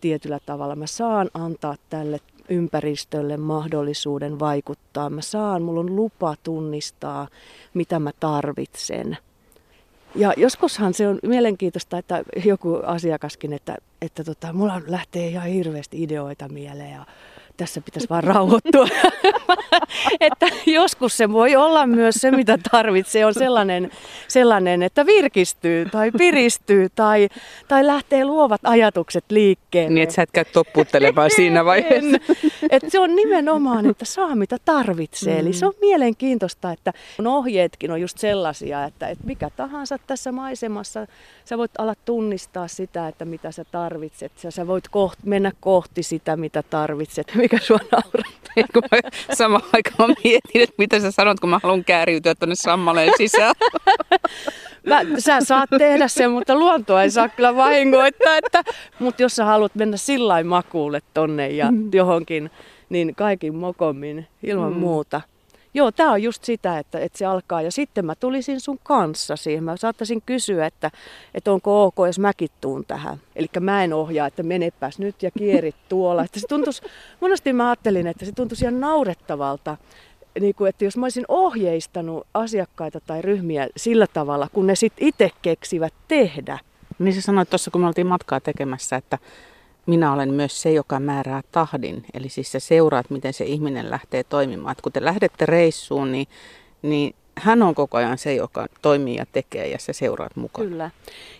tietyllä 0.00 0.38
tavalla, 0.46 0.76
mä 0.76 0.86
saan 0.86 1.30
antaa 1.34 1.76
tälle 1.90 2.20
ympäristölle 2.48 3.36
mahdollisuuden 3.36 4.38
vaikuttaa. 4.38 5.10
Mä 5.10 5.20
saan, 5.20 5.62
mulla 5.62 5.80
on 5.80 5.96
lupa 5.96 6.34
tunnistaa, 6.42 7.28
mitä 7.74 7.98
mä 7.98 8.10
tarvitsen. 8.20 9.18
Ja 10.14 10.32
joskushan 10.36 10.94
se 10.94 11.08
on 11.08 11.18
mielenkiintoista, 11.22 11.98
että 11.98 12.22
joku 12.44 12.80
asiakaskin, 12.84 13.52
että, 13.52 13.76
että 14.02 14.24
tota, 14.24 14.52
mulla 14.52 14.82
lähtee 14.86 15.28
ihan 15.28 15.48
hirveästi 15.48 16.02
ideoita 16.02 16.48
mieleen 16.48 16.92
ja 16.92 17.06
tässä 17.60 17.80
pitäisi 17.80 18.08
vaan 18.08 18.24
rauhoittua. 18.24 18.86
että 20.20 20.46
joskus 20.66 21.16
se 21.16 21.32
voi 21.32 21.56
olla 21.56 21.86
myös 21.86 22.14
se, 22.14 22.30
mitä 22.30 22.58
tarvitsee, 22.70 23.26
on 23.26 23.34
sellainen, 23.34 23.90
sellainen 24.28 24.82
että 24.82 25.06
virkistyy 25.06 25.86
tai 25.92 26.10
piristyy 26.18 26.88
tai, 26.94 27.28
tai 27.68 27.86
lähtee 27.86 28.24
luovat 28.24 28.60
ajatukset 28.64 29.24
liikkeelle. 29.30 29.90
Niin, 29.94 30.02
että 30.02 30.14
sä 30.14 30.22
et 30.22 30.30
käy 30.30 30.44
siinä 31.36 31.64
vaiheessa. 31.64 32.16
Et 32.70 32.82
se 32.88 32.98
on 32.98 33.16
nimenomaan, 33.16 33.90
että 33.90 34.04
saa 34.04 34.34
mitä 34.34 34.56
tarvitsee. 34.64 35.34
Mm. 35.34 35.40
Eli 35.40 35.52
se 35.52 35.66
on 35.66 35.72
mielenkiintoista, 35.80 36.72
että 36.72 36.92
ohjeetkin 37.26 37.90
on 37.90 38.00
just 38.00 38.18
sellaisia, 38.18 38.84
että, 38.84 39.08
että 39.08 39.26
mikä 39.26 39.50
tahansa 39.56 39.98
tässä 40.06 40.32
maisemassa, 40.32 41.06
sä 41.44 41.58
voit 41.58 41.70
ala 41.78 41.94
tunnistaa 42.04 42.68
sitä, 42.68 43.08
että 43.08 43.24
mitä 43.24 43.52
sä 43.52 43.64
tarvitset. 43.64 44.32
Ja 44.44 44.50
sä 44.50 44.66
voit 44.66 44.88
kohti, 44.88 45.22
mennä 45.24 45.52
kohti 45.60 46.02
sitä, 46.02 46.36
mitä 46.36 46.62
tarvitset. 46.62 47.32
Mikä 47.52 47.64
sua 47.64 47.78
naurattaa? 47.92 49.10
Samaan 49.34 49.62
aikaan 49.72 50.16
mietin, 50.24 50.62
että 50.62 50.74
mitä 50.78 51.00
sä 51.00 51.10
sanot, 51.10 51.40
kun 51.40 51.50
mä 51.50 51.60
haluan 51.62 51.84
kääriytyä 51.84 52.34
tuonne 52.34 52.54
sammaleen 52.54 53.12
sisään. 53.16 53.54
Mä, 54.86 55.00
sä 55.18 55.40
saat 55.40 55.70
tehdä 55.78 56.08
sen, 56.08 56.30
mutta 56.30 56.54
luontoa 56.54 57.02
ei 57.02 57.10
saa 57.10 57.28
kyllä 57.28 57.56
vahingoittaa. 57.56 58.36
Että, 58.36 58.64
mutta 58.98 59.22
jos 59.22 59.36
sä 59.36 59.44
haluat 59.44 59.74
mennä 59.74 59.96
sillä 59.96 60.44
makuulle 60.44 61.00
tonne 61.14 61.48
ja 61.48 61.70
mm. 61.70 61.90
johonkin, 61.92 62.50
niin 62.88 63.14
kaikin 63.14 63.54
mokommin 63.54 64.26
ilman 64.42 64.72
mm. 64.72 64.78
muuta. 64.78 65.20
Joo, 65.74 65.92
tämä 65.92 66.12
on 66.12 66.22
just 66.22 66.44
sitä, 66.44 66.78
että, 66.78 66.98
että 66.98 67.18
se 67.18 67.26
alkaa. 67.26 67.62
Ja 67.62 67.72
sitten 67.72 68.06
mä 68.06 68.14
tulisin 68.14 68.60
sun 68.60 68.78
kanssa 68.82 69.36
siihen. 69.36 69.64
Mä 69.64 69.76
saattaisin 69.76 70.22
kysyä, 70.26 70.66
että, 70.66 70.90
että 71.34 71.52
onko 71.52 71.84
ok, 71.84 71.94
jos 72.06 72.18
mäkin 72.18 72.48
tuun 72.60 72.84
tähän. 72.84 73.18
Eli 73.36 73.46
mä 73.60 73.84
en 73.84 73.92
ohjaa, 73.92 74.26
että 74.26 74.42
menepäs 74.42 74.98
nyt 74.98 75.22
ja 75.22 75.30
kierit 75.38 75.76
tuolla. 75.88 76.24
Että 76.24 76.40
se 76.40 76.46
tuntuisi, 76.46 76.82
monesti 77.20 77.52
mä 77.52 77.68
ajattelin, 77.68 78.06
että 78.06 78.24
se 78.24 78.32
tuntuisi 78.32 78.64
ihan 78.64 78.80
naurettavalta. 78.80 79.76
Niin 80.40 80.54
kuin, 80.54 80.68
että 80.68 80.84
jos 80.84 80.96
mä 80.96 81.06
olisin 81.06 81.24
ohjeistanut 81.28 82.26
asiakkaita 82.34 83.00
tai 83.00 83.22
ryhmiä 83.22 83.68
sillä 83.76 84.06
tavalla, 84.06 84.48
kun 84.52 84.66
ne 84.66 84.74
sitten 84.74 85.08
itse 85.08 85.30
keksivät 85.42 85.94
tehdä. 86.08 86.58
Niin 86.98 87.14
sä 87.14 87.20
sanoit 87.20 87.50
tuossa, 87.50 87.70
kun 87.70 87.80
me 87.80 87.86
oltiin 87.86 88.06
matkaa 88.06 88.40
tekemässä, 88.40 88.96
että 88.96 89.18
minä 89.86 90.12
olen 90.12 90.34
myös 90.34 90.62
se, 90.62 90.72
joka 90.72 91.00
määrää 91.00 91.42
tahdin. 91.52 92.04
Eli 92.14 92.28
siis 92.28 92.52
sä 92.52 92.60
seuraat, 92.60 93.10
miten 93.10 93.32
se 93.32 93.44
ihminen 93.44 93.90
lähtee 93.90 94.24
toimimaan. 94.24 94.72
Et 94.72 94.80
kun 94.80 94.92
te 94.92 95.04
lähdette 95.04 95.46
reissuun, 95.46 96.12
niin, 96.12 96.26
niin 96.82 97.14
hän 97.42 97.62
on 97.62 97.74
koko 97.74 97.98
ajan 97.98 98.18
se, 98.18 98.34
joka 98.34 98.66
toimii 98.82 99.16
ja 99.16 99.26
tekee 99.32 99.68
ja 99.68 99.78
se 99.78 99.92
seuraat 99.92 100.36
mukaan. 100.36 100.68
Kyllä. 100.68 100.90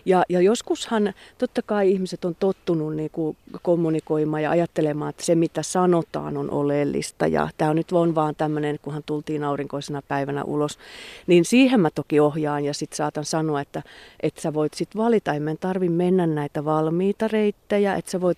Ja, 0.05 0.23
ja 0.29 0.41
joskushan 0.41 1.13
totta 1.37 1.61
kai 1.61 1.91
ihmiset 1.91 2.25
on 2.25 2.35
tottunut 2.39 2.95
niin 2.95 3.09
kuin 3.11 3.37
kommunikoimaan 3.61 4.43
ja 4.43 4.51
ajattelemaan, 4.51 5.09
että 5.09 5.25
se 5.25 5.35
mitä 5.35 5.63
sanotaan 5.63 6.37
on 6.37 6.51
oleellista. 6.51 7.27
Ja 7.27 7.49
tämä 7.57 7.73
nyt 7.73 7.91
on 7.91 8.15
vaan 8.15 8.35
tämmöinen, 8.35 8.79
kunhan 8.81 9.03
tultiin 9.05 9.43
aurinkoisena 9.43 10.01
päivänä 10.07 10.43
ulos. 10.43 10.79
Niin 11.27 11.45
siihen 11.45 11.79
mä 11.79 11.89
toki 11.89 12.19
ohjaan 12.19 12.65
ja 12.65 12.73
sitten 12.73 12.97
saatan 12.97 13.25
sanoa, 13.25 13.61
että, 13.61 13.83
että 14.19 14.41
sä 14.41 14.53
voit 14.53 14.73
sitten 14.73 15.01
valita. 15.01 15.33
Ei 15.33 15.39
tarvi 15.59 15.89
mennä 15.89 16.27
näitä 16.27 16.65
valmiita 16.65 17.27
reittejä, 17.27 17.95
että 17.95 18.11
sä 18.11 18.21
voit 18.21 18.37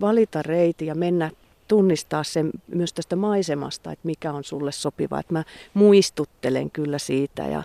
valita 0.00 0.42
reitin 0.42 0.88
ja 0.88 0.94
mennä 0.94 1.30
tunnistaa 1.70 2.24
sen 2.24 2.50
myös 2.74 2.92
tästä 2.92 3.16
maisemasta, 3.16 3.92
että 3.92 4.06
mikä 4.06 4.32
on 4.32 4.44
sulle 4.44 4.72
sopiva. 4.72 5.20
Että 5.20 5.32
mä 5.32 5.44
muistuttelen 5.74 6.70
kyllä 6.70 6.98
siitä 6.98 7.42
ja, 7.42 7.62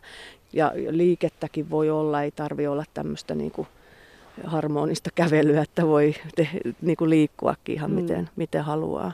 ja 0.54 0.72
liikettäkin 0.90 1.70
voi 1.70 1.90
olla, 1.90 2.22
ei 2.22 2.32
tarvi 2.32 2.68
olla 2.68 2.84
tämmöistä 2.94 3.36
niin 3.36 3.52
kuin 3.52 3.68
harmonista 4.44 5.10
kävelyä, 5.16 5.62
että 5.62 5.88
voi 5.88 6.16
te, 6.36 6.48
niin 6.82 6.98
kuin 6.98 7.10
liikkuakin 7.10 7.76
ihan 7.76 7.92
mm. 7.92 7.96
miten, 7.96 8.30
miten 8.36 8.64
haluaa. 8.64 9.12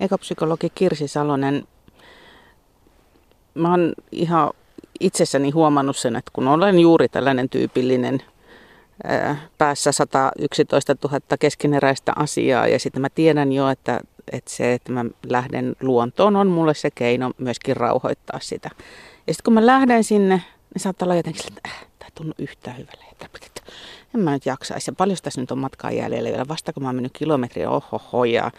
Ekopsykologi 0.00 0.70
Kirsi 0.74 1.08
Salonen, 1.08 1.66
mä 3.54 3.70
oon 3.70 3.92
ihan 4.12 4.50
itsessäni 5.00 5.50
huomannut 5.50 5.96
sen, 5.96 6.16
että 6.16 6.30
kun 6.32 6.48
olen 6.48 6.78
juuri 6.78 7.08
tällainen 7.08 7.48
tyypillinen 7.48 8.22
päässä 9.58 9.92
111 9.92 10.96
000 11.04 11.20
keskeneräistä 11.40 12.12
asiaa 12.16 12.68
ja 12.68 12.78
sitten 12.78 13.02
mä 13.02 13.08
tiedän 13.08 13.52
jo, 13.52 13.68
että, 13.68 14.00
että 14.32 14.50
se, 14.50 14.72
että 14.72 14.92
mä 14.92 15.04
lähden 15.26 15.76
luontoon 15.80 16.36
on 16.36 16.46
mulle 16.46 16.74
se 16.74 16.90
keino 16.90 17.30
myöskin 17.38 17.76
rauhoittaa 17.76 18.40
sitä. 18.42 18.70
Ja 19.26 19.34
sitten 19.34 19.44
kun 19.44 19.54
mä 19.54 19.66
lähden 19.66 20.04
sinne, 20.04 20.42
niin 20.74 20.82
saattaa 20.82 21.06
olla 21.06 21.16
jotenkin 21.16 21.42
että 21.48 21.60
äh, 21.68 21.86
tämä 21.98 22.10
tunnu 22.14 22.32
yhtään 22.38 22.76
hyvälle. 22.76 23.04
Että 23.12 23.28
en 24.14 24.20
mä 24.20 24.32
nyt 24.32 24.46
jaksaisi. 24.46 24.90
Ja 24.90 24.94
paljon 24.94 25.18
tässä 25.22 25.40
nyt 25.40 25.50
on 25.50 25.58
matkaa 25.58 25.90
jäljellä 25.90 26.30
vielä. 26.30 26.48
Vasta 26.48 26.72
kun 26.72 26.82
mä 26.82 26.88
oon 26.88 26.96
mennyt 26.96 27.12
kilometriä, 27.18 27.70
ohoho. 27.70 28.24
Ja, 28.24 28.50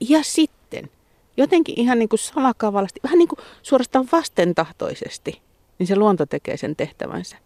ja 0.00 0.18
sitten 0.22 0.90
jotenkin 1.36 1.80
ihan 1.80 1.98
niin 1.98 2.08
kuin 2.08 2.20
salakavallasti, 2.20 3.00
vähän 3.04 3.18
niin 3.18 3.28
kuin 3.28 3.38
suorastaan 3.62 4.08
vastentahtoisesti, 4.12 5.40
niin 5.78 5.86
se 5.86 5.96
luonto 5.96 6.26
tekee 6.26 6.56
sen 6.56 6.76
tehtävänsä. 6.76 7.36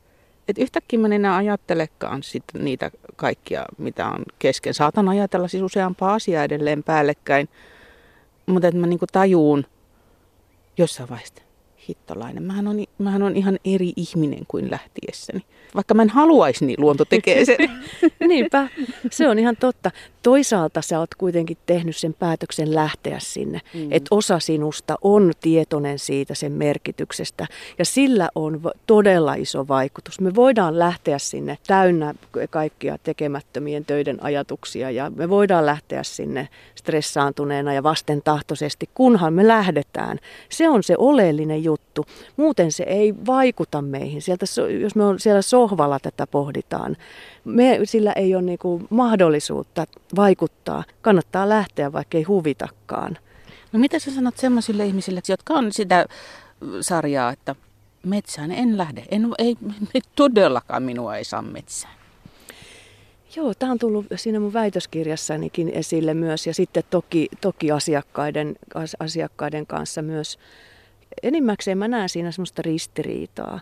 Et 0.48 0.58
yhtäkkiä 0.58 0.98
mä 0.98 1.06
en 1.06 1.12
enää 1.12 1.36
ajattelekaan 1.36 2.22
sit 2.22 2.44
niitä 2.58 2.90
kaikkia, 3.16 3.64
mitä 3.78 4.06
on 4.06 4.24
kesken. 4.38 4.74
Saatan 4.74 5.08
ajatella 5.08 5.48
siis 5.48 5.62
useampaa 5.62 6.14
asiaa 6.14 6.44
edelleen 6.44 6.82
päällekkäin, 6.82 7.48
mutta 8.46 8.68
että 8.68 8.80
mä 8.80 8.86
niinku 8.86 9.06
tajuun 9.12 9.66
jossain 10.78 11.08
vaiheessa, 11.08 11.42
hittolainen, 11.88 12.42
mähän 12.42 12.68
on, 12.68 12.76
mähän 12.98 13.22
on 13.22 13.36
ihan 13.36 13.58
eri 13.64 13.92
ihminen 13.96 14.42
kuin 14.48 14.70
lähtiessäni. 14.70 15.42
Vaikka 15.74 15.94
mä 15.94 16.02
en 16.02 16.08
haluaisi, 16.08 16.66
niin 16.66 16.80
luonto 16.80 17.04
tekee 17.04 17.44
sen. 17.44 17.56
Niinpä, 18.28 18.68
se 19.10 19.28
on 19.28 19.38
ihan 19.38 19.56
totta. 19.56 19.90
Toisaalta 20.22 20.82
sä 20.82 20.98
oot 20.98 21.14
kuitenkin 21.14 21.56
tehnyt 21.66 21.96
sen 21.96 22.14
päätöksen 22.14 22.74
lähteä 22.74 23.18
sinne. 23.20 23.60
Mm. 23.74 23.88
Että 23.90 24.08
osa 24.10 24.38
sinusta 24.38 24.96
on 25.02 25.32
tietoinen 25.40 25.98
siitä 25.98 26.34
sen 26.34 26.52
merkityksestä. 26.52 27.46
Ja 27.78 27.84
sillä 27.84 28.28
on 28.34 28.60
todella 28.86 29.34
iso 29.34 29.68
vaikutus. 29.68 30.20
Me 30.20 30.34
voidaan 30.34 30.78
lähteä 30.78 31.18
sinne 31.18 31.58
täynnä 31.66 32.14
kaikkia 32.50 32.98
tekemättömien 33.02 33.84
töiden 33.84 34.22
ajatuksia. 34.22 34.90
Ja 34.90 35.10
me 35.16 35.28
voidaan 35.28 35.66
lähteä 35.66 36.02
sinne 36.02 36.48
stressaantuneena 36.74 37.72
ja 37.72 37.82
vastentahtoisesti, 37.82 38.88
kunhan 38.94 39.32
me 39.32 39.48
lähdetään. 39.48 40.18
Se 40.48 40.68
on 40.68 40.82
se 40.82 40.94
oleellinen 40.98 41.64
juttu. 41.64 41.75
Muuten 42.36 42.72
se 42.72 42.84
ei 42.84 43.14
vaikuta 43.26 43.82
meihin. 43.82 44.22
Sieltä, 44.22 44.46
jos 44.80 44.94
me 44.94 45.04
on 45.04 45.20
siellä 45.20 45.42
sohvalla 45.42 45.98
tätä 46.00 46.26
pohditaan, 46.26 46.96
me, 47.44 47.80
sillä 47.84 48.12
ei 48.12 48.34
ole 48.34 48.42
niin 48.42 48.58
kuin 48.58 48.86
mahdollisuutta 48.90 49.86
vaikuttaa. 50.16 50.84
Kannattaa 51.02 51.48
lähteä, 51.48 51.92
vaikka 51.92 52.18
ei 52.18 52.24
huvitakaan. 52.24 53.18
No 53.72 53.78
mitä 53.78 53.98
sä 53.98 54.10
sanot 54.10 54.36
sellaisille 54.36 54.86
ihmisille, 54.86 55.20
jotka 55.28 55.54
on 55.54 55.72
sitä 55.72 56.06
sarjaa, 56.80 57.32
että 57.32 57.54
metsään 58.06 58.52
en 58.52 58.78
lähde. 58.78 59.04
En, 59.08 59.28
ei, 59.38 59.56
ei, 59.94 60.00
todellakaan 60.16 60.82
minua 60.82 61.16
ei 61.16 61.24
saa 61.24 61.42
metsään. 61.42 61.94
Joo, 63.36 63.54
tämä 63.54 63.72
on 63.72 63.78
tullut 63.78 64.06
siinä 64.16 64.40
mun 64.40 64.52
väitöskirjassanikin 64.52 65.68
esille 65.68 66.14
myös 66.14 66.46
ja 66.46 66.54
sitten 66.54 66.84
toki, 66.90 67.28
toki 67.40 67.70
asiakkaiden, 67.70 68.56
asiakkaiden 69.00 69.66
kanssa 69.66 70.02
myös. 70.02 70.38
Enimmäkseen 71.26 71.78
mä 71.78 71.88
näen 71.88 72.08
siinä 72.08 72.30
semmoista 72.30 72.62
ristiriitaa. 72.62 73.60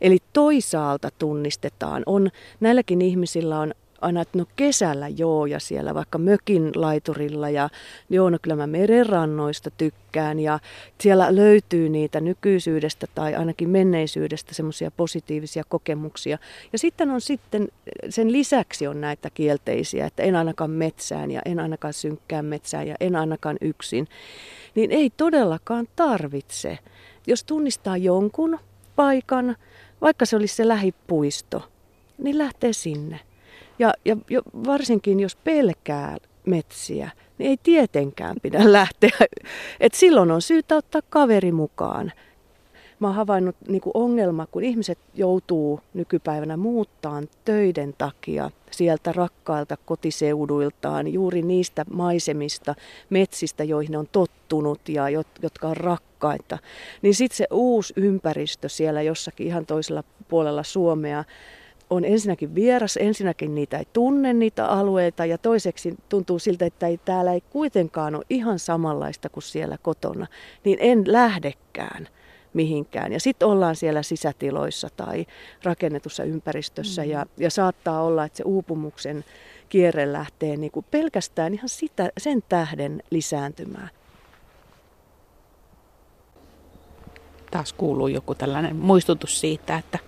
Eli 0.00 0.18
toisaalta 0.32 1.10
tunnistetaan, 1.18 2.02
on, 2.06 2.30
näilläkin 2.60 3.02
ihmisillä 3.02 3.60
on 3.60 3.72
aina, 4.00 4.20
että 4.20 4.38
no 4.38 4.44
kesällä 4.56 5.08
joo 5.08 5.46
ja 5.46 5.60
siellä 5.60 5.94
vaikka 5.94 6.18
mökin 6.18 6.70
laiturilla 6.74 7.50
ja 7.50 7.68
joo, 8.10 8.30
no 8.30 8.38
kyllä 8.42 8.56
mä 8.56 8.66
merenrannoista 8.66 9.70
tykkään 9.70 10.40
ja 10.40 10.58
siellä 11.00 11.36
löytyy 11.36 11.88
niitä 11.88 12.20
nykyisyydestä 12.20 13.06
tai 13.14 13.34
ainakin 13.34 13.70
menneisyydestä 13.70 14.54
semmoisia 14.54 14.90
positiivisia 14.90 15.62
kokemuksia. 15.68 16.38
Ja 16.72 16.78
sitten 16.78 17.10
on 17.10 17.20
sitten, 17.20 17.68
sen 18.08 18.32
lisäksi 18.32 18.86
on 18.86 19.00
näitä 19.00 19.30
kielteisiä, 19.34 20.06
että 20.06 20.22
en 20.22 20.36
ainakaan 20.36 20.70
metsään 20.70 21.30
ja 21.30 21.40
en 21.44 21.60
ainakaan 21.60 21.94
synkkään 21.94 22.44
metsään 22.44 22.88
ja 22.88 22.94
en 23.00 23.16
ainakaan 23.16 23.56
yksin. 23.60 24.08
Niin 24.74 24.92
ei 24.92 25.10
todellakaan 25.16 25.88
tarvitse. 25.96 26.78
Jos 27.26 27.44
tunnistaa 27.44 27.96
jonkun 27.96 28.58
paikan, 28.96 29.56
vaikka 30.00 30.26
se 30.26 30.36
olisi 30.36 30.54
se 30.54 30.68
lähipuisto, 30.68 31.62
niin 32.18 32.38
lähtee 32.38 32.72
sinne. 32.72 33.20
Ja, 33.78 33.94
ja, 34.04 34.16
ja 34.30 34.42
varsinkin 34.66 35.20
jos 35.20 35.36
pelkää 35.36 36.16
metsiä, 36.46 37.10
niin 37.38 37.50
ei 37.50 37.56
tietenkään 37.62 38.36
pidä 38.42 38.72
lähteä. 38.72 39.18
Et 39.80 39.94
silloin 39.94 40.30
on 40.30 40.42
syytä 40.42 40.76
ottaa 40.76 41.02
kaveri 41.10 41.52
mukaan. 41.52 42.12
Mä 43.00 43.06
oon 43.06 43.16
havainnut 43.16 43.56
niin 43.68 43.82
ongelma, 43.94 44.46
kun 44.46 44.64
ihmiset 44.64 44.98
joutuu 45.14 45.80
nykypäivänä 45.94 46.56
muuttaan 46.56 47.28
töiden 47.44 47.94
takia 47.98 48.50
sieltä 48.70 49.12
rakkailta 49.12 49.76
kotiseuduiltaan, 49.76 51.08
juuri 51.12 51.42
niistä 51.42 51.84
maisemista, 51.90 52.74
metsistä, 53.10 53.64
joihin 53.64 53.92
ne 53.92 53.98
on 53.98 54.08
tottunut 54.12 54.88
ja 54.88 55.08
jotka 55.42 55.68
on 55.68 55.76
rakkaita. 55.76 56.05
Niin 57.02 57.14
sitten 57.14 57.36
se 57.36 57.46
uusi 57.50 57.92
ympäristö 57.96 58.68
siellä 58.68 59.02
jossakin 59.02 59.46
ihan 59.46 59.66
toisella 59.66 60.04
puolella 60.28 60.62
Suomea, 60.62 61.24
on 61.90 62.04
ensinnäkin 62.04 62.54
vieras, 62.54 62.96
ensinnäkin 62.96 63.54
niitä 63.54 63.78
ei 63.78 63.86
tunne 63.92 64.32
niitä 64.32 64.66
alueita 64.66 65.26
ja 65.26 65.38
toiseksi 65.38 65.94
tuntuu 66.08 66.38
siltä, 66.38 66.66
että 66.66 66.86
ei, 66.86 66.98
täällä 67.04 67.32
ei 67.32 67.40
kuitenkaan 67.40 68.14
ole 68.14 68.24
ihan 68.30 68.58
samanlaista 68.58 69.28
kuin 69.28 69.42
siellä 69.42 69.78
kotona, 69.82 70.26
niin 70.64 70.78
en 70.80 71.04
lähdekään 71.06 72.08
mihinkään. 72.54 73.12
Ja 73.12 73.20
sitten 73.20 73.48
ollaan 73.48 73.76
siellä 73.76 74.02
sisätiloissa 74.02 74.88
tai 74.96 75.26
rakennetussa 75.62 76.24
ympäristössä 76.24 77.02
mm. 77.02 77.10
ja, 77.10 77.26
ja 77.36 77.50
saattaa 77.50 78.02
olla, 78.02 78.24
että 78.24 78.36
se 78.36 78.42
uupumuksen 78.46 79.24
kierre 79.68 80.12
lähtee 80.12 80.56
niin 80.56 80.72
kuin 80.72 80.86
pelkästään 80.90 81.54
ihan 81.54 81.68
sitä, 81.68 82.10
sen 82.18 82.42
tähden 82.48 83.02
lisääntymään. 83.10 83.90
Taas 87.50 87.72
kuuluu 87.72 88.08
joku 88.08 88.34
tällainen 88.34 88.76
muistutus 88.76 89.40
siitä, 89.40 89.76
että 89.76 89.98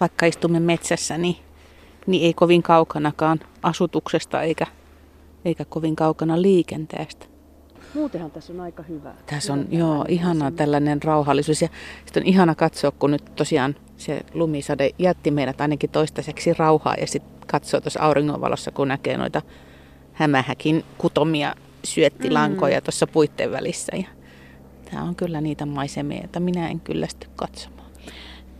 vaikka 0.00 0.26
istumme 0.26 0.60
metsässä, 0.60 1.18
niin, 1.18 1.36
niin 2.06 2.24
ei 2.24 2.34
kovin 2.34 2.62
kaukanakaan 2.62 3.40
asutuksesta 3.62 4.42
eikä, 4.42 4.66
eikä 5.44 5.64
kovin 5.64 5.96
kaukana 5.96 6.42
liikenteestä. 6.42 7.26
Muutenhan 7.94 8.30
tässä 8.30 8.52
on 8.52 8.60
aika 8.60 8.82
hyvä. 8.82 9.14
Tässä 9.26 9.52
on, 9.52 9.58
hyvä 9.58 9.78
joo, 9.78 10.04
ihana 10.08 10.50
tällainen 10.50 11.02
rauhallisuus. 11.02 11.62
Ja 11.62 11.68
sitten 12.04 12.22
on 12.22 12.26
ihana 12.26 12.54
katsoa, 12.54 12.90
kun 12.90 13.10
nyt 13.10 13.34
tosiaan 13.36 13.76
se 13.96 14.20
lumisade 14.34 14.90
jätti 14.98 15.30
meidät 15.30 15.60
ainakin 15.60 15.90
toistaiseksi 15.90 16.54
rauhaa. 16.54 16.94
Ja 17.00 17.06
sitten 17.06 17.32
katsoo 17.46 17.80
tuossa 17.80 18.00
auringonvalossa, 18.00 18.70
kun 18.70 18.88
näkee 18.88 19.16
noita 19.16 19.42
hämähäkin 20.12 20.84
kutomia 20.98 21.54
syöttilankoja 21.84 22.80
mm. 22.80 22.84
tuossa 22.84 23.06
puitteen 23.06 23.52
välissä. 23.52 23.96
Ja 23.96 24.08
tämä 24.90 25.02
on 25.02 25.14
kyllä 25.14 25.40
niitä 25.40 25.66
maisemia, 25.66 26.18
joita 26.18 26.40
minä 26.40 26.68
en 26.68 26.80
kyllästy 26.80 27.28
katsomaan. 27.36 27.90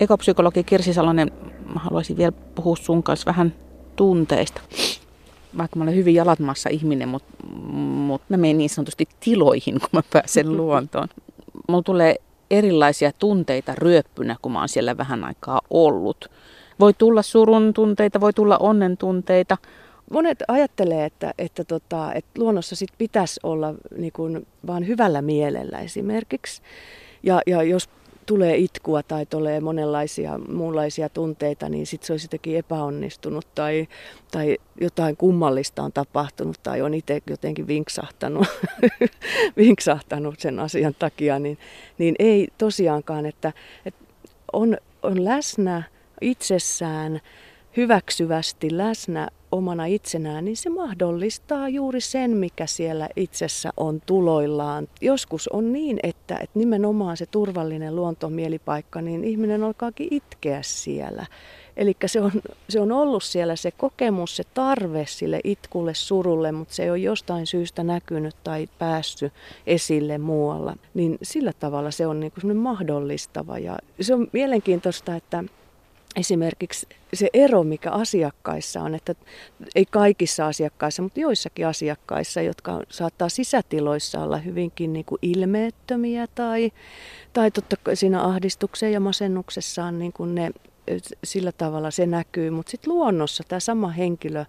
Ekopsykologi 0.01 0.65
Kirsi 0.65 0.95
Salonen, 0.95 1.31
mä 1.75 1.81
haluaisin 1.81 2.17
vielä 2.17 2.33
puhua 2.33 2.77
sun 2.77 3.03
kanssa 3.03 3.27
vähän 3.27 3.55
tunteista. 3.97 4.61
Vaikka 5.59 5.79
mä 5.79 5.83
olen 5.83 5.95
hyvin 5.95 6.15
jalatmaassa 6.15 6.69
ihminen, 6.69 7.09
mutta 7.09 7.33
mut 7.67 8.23
mä 8.29 8.37
menen 8.37 8.59
niin 8.59 8.71
sanotusti 8.71 9.09
tiloihin, 9.21 9.81
kun 9.81 9.89
mä 9.93 10.03
pääsen 10.13 10.53
luontoon. 10.57 11.09
Mulla 11.69 11.83
tulee 11.83 12.17
erilaisia 12.51 13.13
tunteita 13.19 13.75
ryöppynä, 13.75 14.37
kun 14.43 14.53
mä 14.53 14.59
oon 14.59 14.69
siellä 14.69 14.97
vähän 14.97 15.25
aikaa 15.25 15.61
ollut. 15.71 16.31
Voi 16.81 16.95
tulla 16.95 17.23
surun 17.23 17.75
tunteita, 17.75 18.21
voi 18.21 18.33
tulla 18.33 18.57
onnen 18.59 18.97
tunteita. 18.97 19.57
Monet 20.11 20.43
ajattelee, 20.49 21.05
että, 21.05 21.35
että, 21.39 21.65
tota, 21.65 22.15
että 22.15 22.41
luonnossa 22.41 22.77
sit 22.77 22.91
pitäisi 22.99 23.41
olla 23.43 23.75
niin 23.97 24.13
kuin, 24.13 24.47
vaan 24.67 24.87
hyvällä 24.87 25.23
mielellä 25.23 25.79
esimerkiksi. 25.79 26.63
Ja, 27.23 27.41
ja 27.47 27.63
jos 27.63 27.89
tulee 28.29 28.57
itkua 28.57 29.03
tai 29.03 29.27
tulee 29.27 29.61
monenlaisia 29.61 30.39
muunlaisia 30.39 31.09
tunteita, 31.09 31.69
niin 31.69 31.87
sitten 31.87 32.07
se 32.07 32.13
olisi 32.13 32.25
jotenkin 32.25 32.57
epäonnistunut 32.57 33.47
tai, 33.55 33.89
tai 34.31 34.59
jotain 34.81 35.17
kummallista 35.17 35.83
on 35.83 35.93
tapahtunut 35.93 36.57
tai 36.63 36.83
on 36.83 36.95
itse 36.95 37.23
jotenkin 37.31 37.67
vinksahtanut, 37.67 38.47
vinksahtanut 39.57 40.41
sen 40.41 40.59
asian 40.59 40.95
takia, 40.99 41.39
niin, 41.39 41.59
niin 41.99 42.15
ei 42.19 42.49
tosiaankaan, 42.59 43.27
että, 43.27 43.53
että 43.87 44.05
on, 44.53 44.77
on 45.03 45.25
läsnä 45.25 45.83
itsessään 46.21 47.21
hyväksyvästi 47.77 48.77
läsnä 48.77 49.29
omana 49.53 49.87
itsenään, 49.87 50.45
niin 50.45 50.57
se 50.57 50.71
mahdollistaa 50.71 51.69
juuri 51.69 52.01
sen, 52.01 52.31
mikä 52.31 52.67
siellä 52.67 53.09
itsessä 53.17 53.71
on 53.77 54.03
tuloillaan. 54.07 54.89
Joskus 55.01 55.49
on 55.49 55.73
niin, 55.73 55.99
että, 56.03 56.35
että 56.35 56.59
nimenomaan 56.59 57.17
se 57.17 57.27
turvallinen 57.27 57.97
luontomielipaikka, 57.97 59.01
niin 59.01 59.25
ihminen 59.25 59.65
alkaakin 59.65 60.09
itkeä 60.11 60.63
siellä. 60.63 61.27
Eli 61.77 61.97
se 62.07 62.21
on, 62.21 62.33
se 62.69 62.81
on 62.81 62.93
ollut 62.93 63.23
siellä 63.23 63.57
se 63.57 63.71
kokemus, 63.71 64.37
se 64.37 64.43
tarve 64.55 65.05
sille 65.09 65.41
itkulle, 65.45 65.95
surulle, 65.95 66.53
mutta 66.53 66.75
se 66.75 66.83
ei 66.83 66.91
ole 66.91 66.99
jostain 66.99 67.47
syystä 67.47 67.85
näkynyt 67.85 68.37
tai 68.45 68.69
päässyt 68.79 69.33
esille 69.67 70.19
muualla. 70.19 70.77
Niin 70.95 71.19
sillä 71.23 71.53
tavalla 71.53 71.91
se 71.91 72.07
on 72.07 72.21
niin 72.21 72.33
kuin 72.41 72.57
mahdollistava. 72.57 73.59
Ja 73.59 73.79
se 74.01 74.15
on 74.15 74.29
mielenkiintoista, 74.33 75.17
että 75.17 75.45
esimerkiksi 76.19 76.87
se 77.15 77.29
ero, 77.33 77.65
mikä 77.65 77.91
asiakkaissa 77.91 78.83
on, 78.83 78.95
että 78.95 79.15
ei 79.75 79.87
kaikissa 79.87 80.47
asiakkaissa, 80.47 81.03
mutta 81.03 81.21
joissakin 81.21 81.67
asiakkaissa, 81.67 82.43
jotka 82.43 82.83
saattaa 82.89 83.29
sisätiloissa 83.29 84.23
olla 84.23 84.37
hyvinkin 84.37 84.93
niin 84.93 85.05
kuin 85.05 85.19
ilmeettömiä 85.23 86.27
tai, 86.35 86.73
tai 87.33 87.51
totta 87.51 87.77
kai 87.83 87.97
siinä 87.97 88.23
ahdistukseen 88.23 88.93
ja 88.93 89.01
masennuksessaan 89.01 89.99
niin 89.99 90.13
kuin 90.13 90.35
ne 90.35 90.51
sillä 91.25 91.53
tavalla 91.53 91.91
se 91.91 92.07
näkyy, 92.07 92.51
mutta 92.51 92.71
sitten 92.71 92.93
luonnossa 92.93 93.45
tämä 93.49 93.61
sama 93.61 93.89
henkilö, 93.89 94.45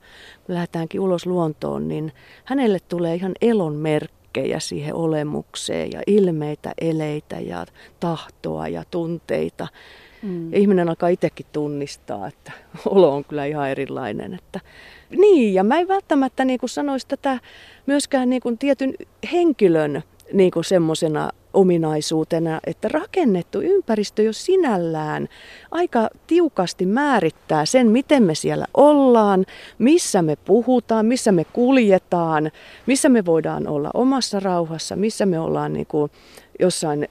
kun 0.46 0.56
lähdetäänkin 0.56 1.02
ulos 1.02 1.26
luontoon, 1.26 1.88
niin 1.88 2.14
hänelle 2.46 2.80
tulee 2.80 3.16
ihan 3.16 3.34
elon 3.42 3.76
merkkejä 3.76 4.60
siihen 4.60 4.96
olemukseen 4.96 5.92
ja 5.92 6.02
ilmeitä, 6.08 6.74
eleitä 6.82 7.40
ja 7.40 7.66
tahtoa 8.00 8.68
ja 8.68 8.84
tunteita. 8.92 9.68
Mm. 10.22 10.52
Ja 10.52 10.60
ihminen 10.60 10.90
alkaa 10.90 11.10
itsekin 11.10 11.46
tunnistaa, 11.52 12.28
että 12.28 12.52
olo 12.86 13.16
on 13.16 13.26
kyllä 13.26 13.46
ihan 13.46 13.70
erilainen. 13.70 14.34
Että, 14.34 14.60
niin, 15.18 15.54
ja 15.54 15.64
mä 15.64 15.80
en 15.80 15.88
välttämättä 15.88 16.46
niin 16.46 16.60
kuin 16.60 16.70
sanoisi 16.70 17.08
tätä 17.08 17.40
myöskään 17.86 18.30
niin 18.30 18.42
kuin 18.42 18.58
tietyn 18.58 18.94
henkilön 19.32 20.04
niin 20.34 20.52
kuin 20.52 20.64
semmoisena 20.64 21.30
ominaisuutena, 21.54 22.60
että 22.66 22.88
rakennettu 22.88 23.62
ympäristö 23.62 24.24
jo 24.24 24.34
sinällään 24.34 25.28
aika 25.72 26.10
tiukasti 26.28 26.86
määrittää 26.86 27.66
sen, 27.66 27.88
miten 27.88 28.24
me 28.24 28.36
siellä 28.36 28.66
ollaan, 28.74 29.46
missä 29.78 30.22
me 30.22 30.36
puhutaan, 30.36 31.06
missä 31.06 31.32
me 31.32 31.46
kuljetaan, 31.54 32.52
missä 32.86 33.10
me 33.10 33.26
voidaan 33.26 33.68
olla 33.68 33.90
omassa 33.94 34.40
rauhassa, 34.40 34.96
missä 34.96 35.26
me 35.26 35.40
ollaan 35.40 35.74
niin 35.74 35.86
kuin 35.86 36.12
jossain 36.60 37.08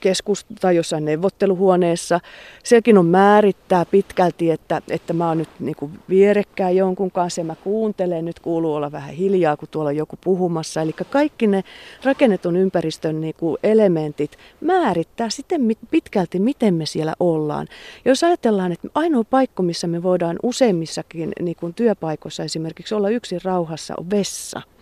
keskus 0.00 0.46
tai 0.60 0.76
jossain 0.76 1.04
neuvotteluhuoneessa. 1.04 2.20
Sekin 2.64 2.98
on 2.98 3.06
määrittää 3.06 3.84
pitkälti, 3.84 4.50
että, 4.50 4.82
että 4.90 5.12
mä 5.12 5.28
oon 5.28 5.38
nyt 5.38 5.48
niin 5.60 5.76
kuin 5.76 5.92
vierekkään 6.08 6.76
jonkun 6.76 7.10
kanssa 7.10 7.40
ja 7.40 7.44
mä 7.44 7.54
kuuntelen. 7.54 8.24
Nyt 8.24 8.40
kuuluu 8.40 8.74
olla 8.74 8.92
vähän 8.92 9.14
hiljaa, 9.14 9.56
kun 9.56 9.68
tuolla 9.70 9.88
on 9.88 9.96
joku 9.96 10.18
puhumassa. 10.24 10.82
Eli 10.82 10.92
kaikki 11.10 11.46
ne 11.46 11.64
rakennetun 12.04 12.56
ympäristön 12.56 13.20
niin 13.20 13.34
kuin 13.38 13.56
elementit 13.62 14.38
määrittää 14.60 15.30
sitten 15.30 15.60
pitkälti, 15.90 16.38
miten 16.38 16.74
me 16.74 16.86
siellä 16.86 17.14
ollaan. 17.20 17.66
Jos 18.04 18.24
ajatellaan, 18.24 18.72
että 18.72 18.88
ainoa 18.94 19.24
paikka, 19.24 19.62
missä 19.62 19.86
me 19.86 20.02
voidaan 20.02 20.36
useimmissakin 20.42 21.32
niin 21.40 21.56
kuin 21.56 21.74
työpaikoissa 21.74 22.44
esimerkiksi 22.44 22.94
olla 22.94 23.08
yksin 23.08 23.40
rauhassa, 23.44 23.94
on 23.98 24.10
vessa– 24.10 24.62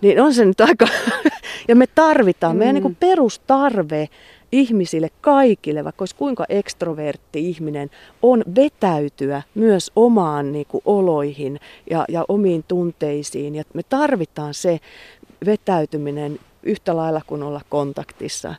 niin 0.00 0.20
on 0.22 0.34
se 0.34 0.44
nyt 0.44 0.60
aika... 0.60 0.86
ja 1.68 1.76
me 1.76 1.86
tarvitaan, 1.86 2.56
mm. 2.56 2.58
meidän 2.58 2.74
niin 2.74 2.96
perustarve 2.96 4.08
ihmisille 4.52 5.08
kaikille, 5.20 5.84
vaikka 5.84 6.02
olisi 6.02 6.16
kuinka 6.16 6.44
ekstrovertti 6.48 7.48
ihminen, 7.48 7.90
on 8.22 8.44
vetäytyä 8.54 9.42
myös 9.54 9.92
omaan 9.96 10.52
niin 10.52 10.66
kuin, 10.68 10.82
oloihin 10.84 11.60
ja, 11.90 12.04
ja 12.08 12.24
omiin 12.28 12.64
tunteisiin. 12.68 13.54
Ja 13.54 13.64
me 13.74 13.82
tarvitaan 13.82 14.54
se 14.54 14.80
vetäytyminen 15.46 16.38
yhtä 16.62 16.96
lailla 16.96 17.20
kuin 17.26 17.42
olla 17.42 17.60
kontaktissa. 17.68 18.54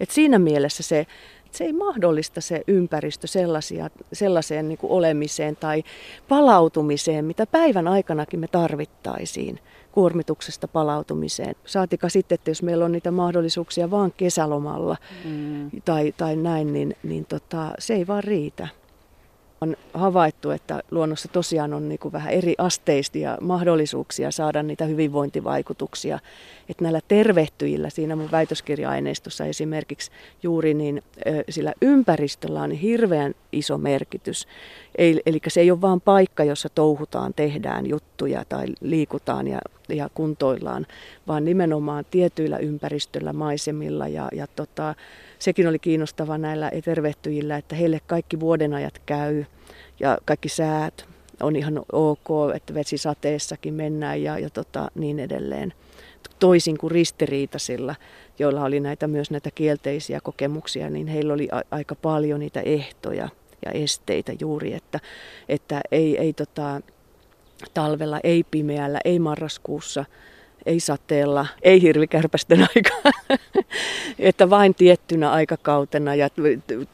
Et 0.00 0.10
siinä 0.10 0.38
mielessä 0.38 0.82
se, 0.82 1.06
se 1.52 1.64
ei 1.64 1.72
mahdollista 1.72 2.40
se 2.40 2.62
ympäristö 2.66 3.26
sellaisia, 3.26 3.90
sellaiseen 4.12 4.68
niin 4.68 4.78
kuin 4.78 4.92
olemiseen 4.92 5.56
tai 5.56 5.82
palautumiseen, 6.28 7.24
mitä 7.24 7.46
päivän 7.46 7.88
aikanakin 7.88 8.40
me 8.40 8.48
tarvittaisiin 8.48 9.58
kuormituksesta 9.92 10.68
palautumiseen. 10.68 11.54
Saatika 11.66 12.08
sitten, 12.08 12.34
että 12.34 12.50
jos 12.50 12.62
meillä 12.62 12.84
on 12.84 12.92
niitä 12.92 13.10
mahdollisuuksia 13.10 13.90
vaan 13.90 14.12
kesälomalla 14.16 14.96
mm. 15.24 15.70
tai, 15.84 16.14
tai 16.16 16.36
näin, 16.36 16.72
niin, 16.72 16.96
niin 17.02 17.24
tota, 17.24 17.70
se 17.78 17.94
ei 17.94 18.06
vaan 18.06 18.24
riitä. 18.24 18.68
On 19.62 19.76
havaittu, 19.94 20.50
että 20.50 20.82
luonnossa 20.90 21.28
tosiaan 21.28 21.74
on 21.74 21.88
niin 21.88 21.98
kuin 21.98 22.12
vähän 22.12 22.32
eri 22.32 22.54
asteistia 22.58 23.38
mahdollisuuksia 23.40 24.30
saada 24.30 24.62
niitä 24.62 24.84
hyvinvointivaikutuksia. 24.84 26.18
Että 26.68 26.84
näillä 26.84 27.00
tervehtyjillä, 27.08 27.90
siinä 27.90 28.16
mun 28.16 28.30
väitöskirja-aineistossa 28.30 29.44
esimerkiksi 29.44 30.10
juuri, 30.42 30.74
niin 30.74 31.02
sillä 31.48 31.72
ympäristöllä 31.82 32.62
on 32.62 32.70
hirveän 32.70 33.34
iso 33.52 33.78
merkitys. 33.78 34.46
Eli 34.98 35.40
se 35.48 35.60
ei 35.60 35.70
ole 35.70 35.80
vain 35.80 36.00
paikka, 36.00 36.44
jossa 36.44 36.68
touhutaan, 36.68 37.34
tehdään 37.34 37.86
juttuja 37.86 38.44
tai 38.48 38.66
liikutaan 38.80 39.48
ja, 39.48 39.58
ja 39.88 40.10
kuntoillaan, 40.14 40.86
vaan 41.26 41.44
nimenomaan 41.44 42.04
tietyillä 42.10 42.58
ympäristöllä, 42.58 43.32
maisemilla. 43.32 44.08
Ja, 44.08 44.28
ja 44.32 44.46
tota, 44.46 44.94
sekin 45.42 45.68
oli 45.68 45.78
kiinnostava 45.78 46.38
näillä 46.38 46.70
tervehtyjillä, 46.84 47.56
että 47.56 47.76
heille 47.76 48.00
kaikki 48.06 48.40
vuodenajat 48.40 48.98
käy 49.06 49.44
ja 50.00 50.18
kaikki 50.24 50.48
säät 50.48 51.06
on 51.40 51.56
ihan 51.56 51.82
ok, 51.92 52.28
että 52.54 52.74
vesisateessakin 52.74 53.74
mennään 53.74 54.22
ja, 54.22 54.38
ja 54.38 54.50
tota, 54.50 54.90
niin 54.94 55.18
edelleen. 55.18 55.74
Toisin 56.38 56.78
kuin 56.78 56.90
ristiriitasilla, 56.90 57.94
joilla 58.38 58.64
oli 58.64 58.80
näitä 58.80 59.06
myös 59.06 59.30
näitä 59.30 59.50
kielteisiä 59.54 60.20
kokemuksia, 60.20 60.90
niin 60.90 61.06
heillä 61.06 61.32
oli 61.32 61.48
a- 61.52 61.62
aika 61.70 61.94
paljon 61.94 62.40
niitä 62.40 62.60
ehtoja 62.60 63.28
ja 63.66 63.70
esteitä 63.70 64.32
juuri, 64.40 64.74
että, 64.74 65.00
että 65.48 65.80
ei, 65.92 66.18
ei 66.18 66.32
tota, 66.32 66.80
talvella, 67.74 68.20
ei 68.24 68.44
pimeällä, 68.50 69.00
ei 69.04 69.18
marraskuussa, 69.18 70.04
ei 70.66 70.80
sateella, 70.80 71.46
ei 71.62 71.82
hirvikärpästen 71.82 72.60
aikaa, 72.76 73.12
että 74.18 74.50
vain 74.50 74.74
tiettynä 74.74 75.30
aikakautena 75.30 76.14
ja 76.14 76.28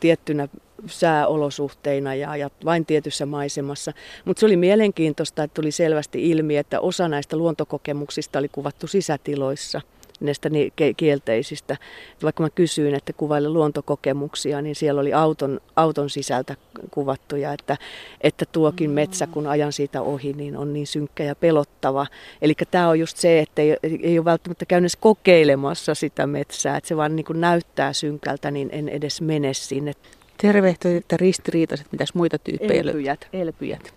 tiettynä 0.01 0.49
sääolosuhteina 0.87 2.15
ja, 2.15 2.37
ja 2.37 2.51
vain 2.65 2.87
tietyssä 2.87 3.27
maisemassa. 3.27 3.93
Mutta 4.25 4.41
se 4.41 4.47
oli 4.47 4.57
mielenkiintoista, 4.57 5.43
että 5.43 5.55
tuli 5.55 5.71
selvästi 5.71 6.31
ilmi, 6.31 6.57
että 6.57 6.81
osa 6.81 7.09
näistä 7.09 7.37
luontokokemuksista 7.37 8.39
oli 8.39 8.49
kuvattu 8.49 8.87
sisätiloissa– 8.87 9.81
näistä 10.21 10.51
kielteisistä. 10.97 11.77
Vaikka 12.23 12.43
mä 12.43 12.51
kysyin, 12.51 12.95
että 12.95 13.13
kuvaile 13.13 13.49
luontokokemuksia, 13.49 14.63
niin 14.63 14.75
siellä 14.75 15.01
oli 15.01 15.13
auton, 15.13 15.61
auton 15.77 16.11
sisältä 16.11 16.57
kuvattuja, 16.91 17.53
että, 17.53 17.77
että 18.21 18.45
tuokin 18.53 18.91
metsä, 18.91 19.27
kun 19.27 19.47
ajan 19.47 19.73
siitä 19.73 20.03
ohi, 20.03 20.33
niin 20.33 20.57
on 20.57 20.73
niin 20.73 20.87
synkkä 20.87 21.25
ja 21.25 21.35
pelottava. 21.35 22.07
Eli 22.43 22.55
tämä 22.71 22.89
on 22.89 22.99
just 23.01 23.17
se, 23.17 23.39
että 23.39 23.63
ei, 23.63 23.77
ei 24.03 24.19
ole 24.19 24.25
välttämättä 24.25 24.67
käynyt 24.67 24.93
kokeilemassa 25.01 25.95
sitä 25.95 26.27
metsää, 26.27 26.77
että 26.77 26.89
se 26.89 26.97
vaan 26.97 27.17
niin 27.17 27.27
kuin 27.27 27.41
näyttää 27.41 27.93
synkältä, 27.93 28.51
niin 28.51 28.69
en 28.73 28.89
edes 28.89 29.21
mene 29.21 29.55
sinne. 29.55 29.93
Tervehtoiset 30.39 31.05
ja 31.13 31.17
ristiriitaiset, 31.17 31.87
mitäs 31.93 32.15
muita 32.15 32.39
tyyppejä? 32.39 32.81
Elpyjät. 32.81 33.29
Elpyjät. 33.33 33.95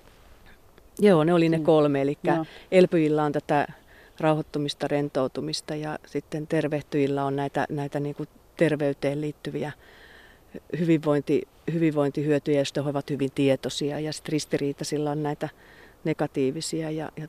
Joo, 1.00 1.24
ne 1.24 1.34
oli 1.34 1.50
ne 1.50 1.60
kolme. 1.60 2.02
Eli 2.02 2.18
no. 2.24 2.46
elpyjillä 2.72 3.24
on 3.24 3.32
tätä 3.32 3.68
rauhoittumista, 4.22 4.88
rentoutumista 4.88 5.76
ja 5.76 6.00
sitten 6.06 6.48
tervehtyjillä 6.48 7.26
on 7.26 7.36
näitä, 7.36 7.66
näitä 7.70 8.00
niin 8.00 8.16
kuin 8.16 8.30
terveyteen 8.58 9.22
liittyviä 9.22 9.72
hyvinvointi, 10.80 11.48
hyvinvointihyötyjä, 11.74 12.60
joista 12.60 12.84
he 12.84 12.90
ovat 12.90 13.10
hyvin 13.10 13.32
tietoisia 13.36 14.00
ja 14.00 14.14
sitten 14.14 14.32
ristiriitaisilla 14.32 15.12
on 15.12 15.24
näitä 15.24 15.50
negatiivisia 16.04 16.92
ja, 16.92 17.12
ja 17.18 17.28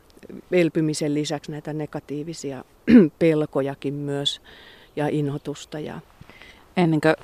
elpymisen 0.52 1.14
lisäksi 1.14 1.50
näitä 1.50 1.72
negatiivisia 1.72 2.64
pelkojakin 3.18 3.94
myös 3.94 4.40
ja 4.96 5.08
inhotusta. 5.08 5.78
Ja... 5.78 6.00
Ennen 6.76 7.00
kuin 7.00 7.14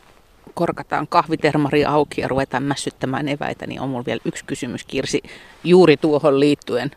korkataan 0.55 1.09
kahvitermari 1.09 1.85
auki 1.85 2.21
ja 2.21 2.29
ruvetaan 2.29 2.63
mässyttämään 2.63 3.29
eväitä, 3.29 3.67
niin 3.67 3.81
on 3.81 3.89
minulla 3.89 4.07
vielä 4.07 4.21
yksi 4.25 4.45
kysymys 4.45 4.85
Kirsi 4.85 5.23
juuri 5.65 5.97
tuohon 5.97 6.41
liittyen. 6.41 6.91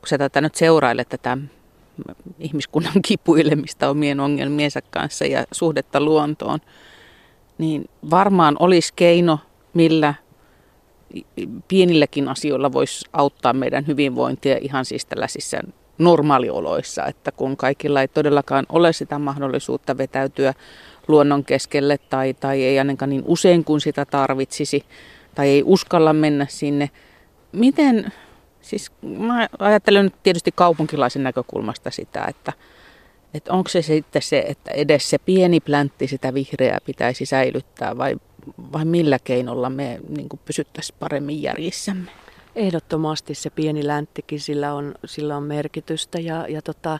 Kun 0.00 0.08
sä 0.08 0.18
tätä 0.18 0.40
nyt 0.40 0.54
seurailet 0.54 1.08
tätä 1.08 1.38
ihmiskunnan 2.38 3.02
kipuilemista 3.08 3.88
omien 3.88 4.20
ongelmiensa 4.20 4.80
kanssa 4.90 5.24
ja 5.24 5.44
suhdetta 5.52 6.00
luontoon, 6.00 6.58
niin 7.58 7.90
varmaan 8.10 8.56
olisi 8.60 8.92
keino, 8.96 9.38
millä 9.74 10.14
pienilläkin 11.68 12.28
asioilla 12.28 12.72
voisi 12.72 13.08
auttaa 13.12 13.52
meidän 13.52 13.86
hyvinvointia 13.86 14.58
ihan 14.60 14.84
siis 14.84 15.06
tällaisissa 15.06 15.58
normaalioloissa, 15.98 17.06
että 17.06 17.32
kun 17.32 17.56
kaikilla 17.56 18.00
ei 18.00 18.08
todellakaan 18.08 18.66
ole 18.68 18.92
sitä 18.92 19.18
mahdollisuutta 19.18 19.98
vetäytyä 19.98 20.54
luonnon 21.08 21.44
keskelle 21.44 21.98
tai, 21.98 22.34
tai 22.34 22.62
ei 22.62 22.78
ainakaan 22.78 23.08
niin 23.10 23.24
usein 23.26 23.64
kuin 23.64 23.80
sitä 23.80 24.04
tarvitsisi 24.04 24.84
tai 25.34 25.48
ei 25.48 25.62
uskalla 25.66 26.12
mennä 26.12 26.46
sinne. 26.48 26.90
Miten, 27.52 28.12
Siis 28.62 28.92
mä 29.02 29.48
ajattelen 29.58 30.04
nyt 30.04 30.22
tietysti 30.22 30.52
kaupunkilaisen 30.54 31.22
näkökulmasta 31.22 31.90
sitä, 31.90 32.24
että, 32.28 32.52
että 33.34 33.52
onko 33.52 33.68
se 33.68 33.82
sitten 33.82 34.22
se, 34.22 34.44
että 34.48 34.70
edes 34.70 35.10
se 35.10 35.18
pieni 35.18 35.60
pläntti 35.60 36.06
sitä 36.06 36.34
vihreää 36.34 36.78
pitäisi 36.86 37.26
säilyttää 37.26 37.98
vai, 37.98 38.16
vai 38.72 38.84
millä 38.84 39.18
keinolla 39.24 39.70
me 39.70 40.00
niin 40.08 40.28
pysyttäisiin 40.44 40.96
paremmin 40.98 41.42
järjissämme? 41.42 42.10
Ehdottomasti 42.56 43.34
se 43.34 43.50
pieni 43.50 43.86
länttikin, 43.86 44.40
sillä 44.40 44.74
on, 44.74 44.94
sillä 45.04 45.36
on 45.36 45.42
merkitystä 45.42 46.20
ja, 46.20 46.46
ja 46.48 46.62
tota, 46.62 46.98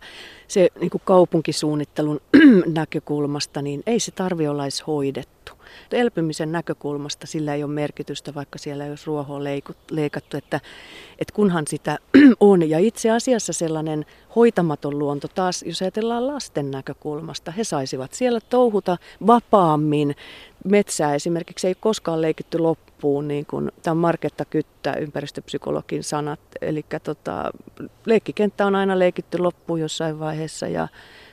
se 0.48 0.68
niin 0.80 0.90
kaupunkisuunnittelun 1.04 2.20
näkökulmasta, 2.74 3.62
niin 3.62 3.82
ei 3.86 4.00
se 4.00 4.10
tarvi 4.10 4.48
olla 4.48 4.64
edes 4.64 4.86
hoidettu. 4.86 5.52
Elpymisen 5.92 6.52
näkökulmasta 6.52 7.26
sillä 7.26 7.54
ei 7.54 7.64
ole 7.64 7.72
merkitystä, 7.72 8.34
vaikka 8.34 8.58
siellä 8.58 8.84
ei 8.84 8.90
olisi 8.90 9.06
ruohoa 9.06 9.44
leikattu, 9.90 10.36
että, 10.36 10.60
että 11.18 11.34
kunhan 11.34 11.64
sitä 11.66 11.98
on. 12.40 12.70
Ja 12.70 12.78
itse 12.78 13.10
asiassa 13.10 13.52
sellainen 13.52 14.06
hoitamaton 14.36 14.98
luonto 14.98 15.28
taas, 15.28 15.62
jos 15.62 15.82
ajatellaan 15.82 16.26
lasten 16.26 16.70
näkökulmasta, 16.70 17.50
he 17.50 17.64
saisivat 17.64 18.12
siellä 18.12 18.40
touhuta 18.40 18.96
vapaammin. 19.26 20.16
Metsää 20.64 21.14
esimerkiksi 21.14 21.66
ei 21.66 21.74
koskaan 21.74 22.22
leikitty 22.22 22.58
loppuun, 22.58 23.28
niin 23.28 23.46
kuin 23.46 23.72
tämä 23.82 23.94
Marketta 23.94 24.44
Kyttä, 24.44 24.92
ympäristöpsykologin 24.92 26.04
sanat. 26.04 26.40
Eli 26.60 26.84
tota, 27.02 27.50
leikkikenttä 28.06 28.66
on 28.66 28.74
aina 28.74 28.98
leikitty 28.98 29.38
loppuun 29.38 29.80
jossain 29.80 30.18
vaiheessa 30.18 30.68
ja 30.68 30.88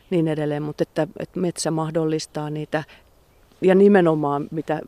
niin 0.09 0.27
edelleen, 0.27 0.63
mutta 0.63 0.83
että, 0.83 1.07
että 1.19 1.39
metsä 1.39 1.71
mahdollistaa 1.71 2.49
niitä 2.49 2.83
ja 3.61 3.75
nimenomaan 3.75 4.47
mitä 4.51 4.79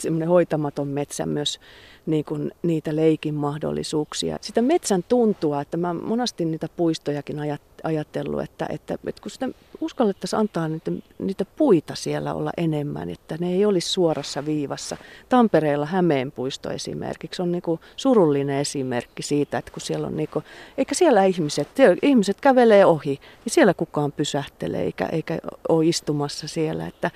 semmoinen 0.00 0.28
hoitamaton 0.28 0.88
metsä 0.88 1.26
myös 1.26 1.60
niin 2.06 2.24
kuin 2.24 2.52
niitä 2.62 2.96
leikin 2.96 3.34
mahdollisuuksia. 3.34 4.38
Sitä 4.40 4.62
metsän 4.62 5.04
tuntua, 5.08 5.60
että 5.60 5.76
mä 5.76 5.94
monasti 5.94 6.44
niitä 6.44 6.68
puistojakin 6.76 7.38
ajatellut, 7.84 8.42
että, 8.42 8.66
että, 8.70 8.94
että 9.06 9.22
kun 9.22 9.30
sitä 9.30 9.48
uskallettaisiin 9.80 10.40
antaa 10.40 10.68
niitä, 10.68 10.90
niitä 11.18 11.44
puita 11.44 11.94
siellä 11.94 12.34
olla 12.34 12.50
enemmän, 12.56 13.10
että 13.10 13.36
ne 13.40 13.52
ei 13.52 13.64
olisi 13.64 13.88
suorassa 13.88 14.46
viivassa. 14.46 14.96
Tampereella 15.28 15.86
Hämeenpuisto 15.86 16.70
esimerkiksi 16.70 17.42
on 17.42 17.52
niin 17.52 17.62
kuin 17.62 17.80
surullinen 17.96 18.58
esimerkki 18.58 19.22
siitä, 19.22 19.58
että 19.58 19.72
kun 19.72 19.80
siellä 19.80 20.06
on 20.06 20.16
niin 20.16 20.28
kuin, 20.28 20.44
eikä 20.78 20.94
siellä 20.94 21.24
ihmiset, 21.24 21.68
ihmiset 22.02 22.40
kävelee 22.40 22.86
ohi, 22.86 23.20
niin 23.44 23.52
siellä 23.52 23.74
kukaan 23.74 24.12
pysähtelee 24.12 24.82
eikä, 24.82 25.06
eikä 25.06 25.38
ole 25.68 25.86
istumassa 25.86 26.48
siellä, 26.48 26.86
että, 26.86 27.10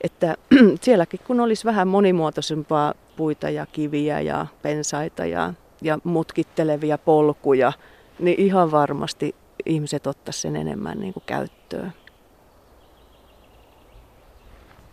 että 0.00 0.36
sielläkin 0.82 1.20
kun 1.26 1.40
olisi 1.40 1.64
vähän 1.64 1.88
monimuotoisempaa 1.88 2.94
puita 3.16 3.50
ja 3.50 3.66
kiviä 3.66 4.20
ja 4.20 4.46
pensaita 4.62 5.26
ja, 5.26 5.54
ja 5.82 5.98
mutkittelevia 6.04 6.98
polkuja, 6.98 7.72
niin 8.18 8.40
ihan 8.40 8.70
varmasti 8.70 9.34
ihmiset 9.66 10.06
ottaisivat 10.06 10.42
sen 10.42 10.56
enemmän 10.56 11.00
niin 11.00 11.12
kuin 11.12 11.24
käyttöön. 11.26 11.92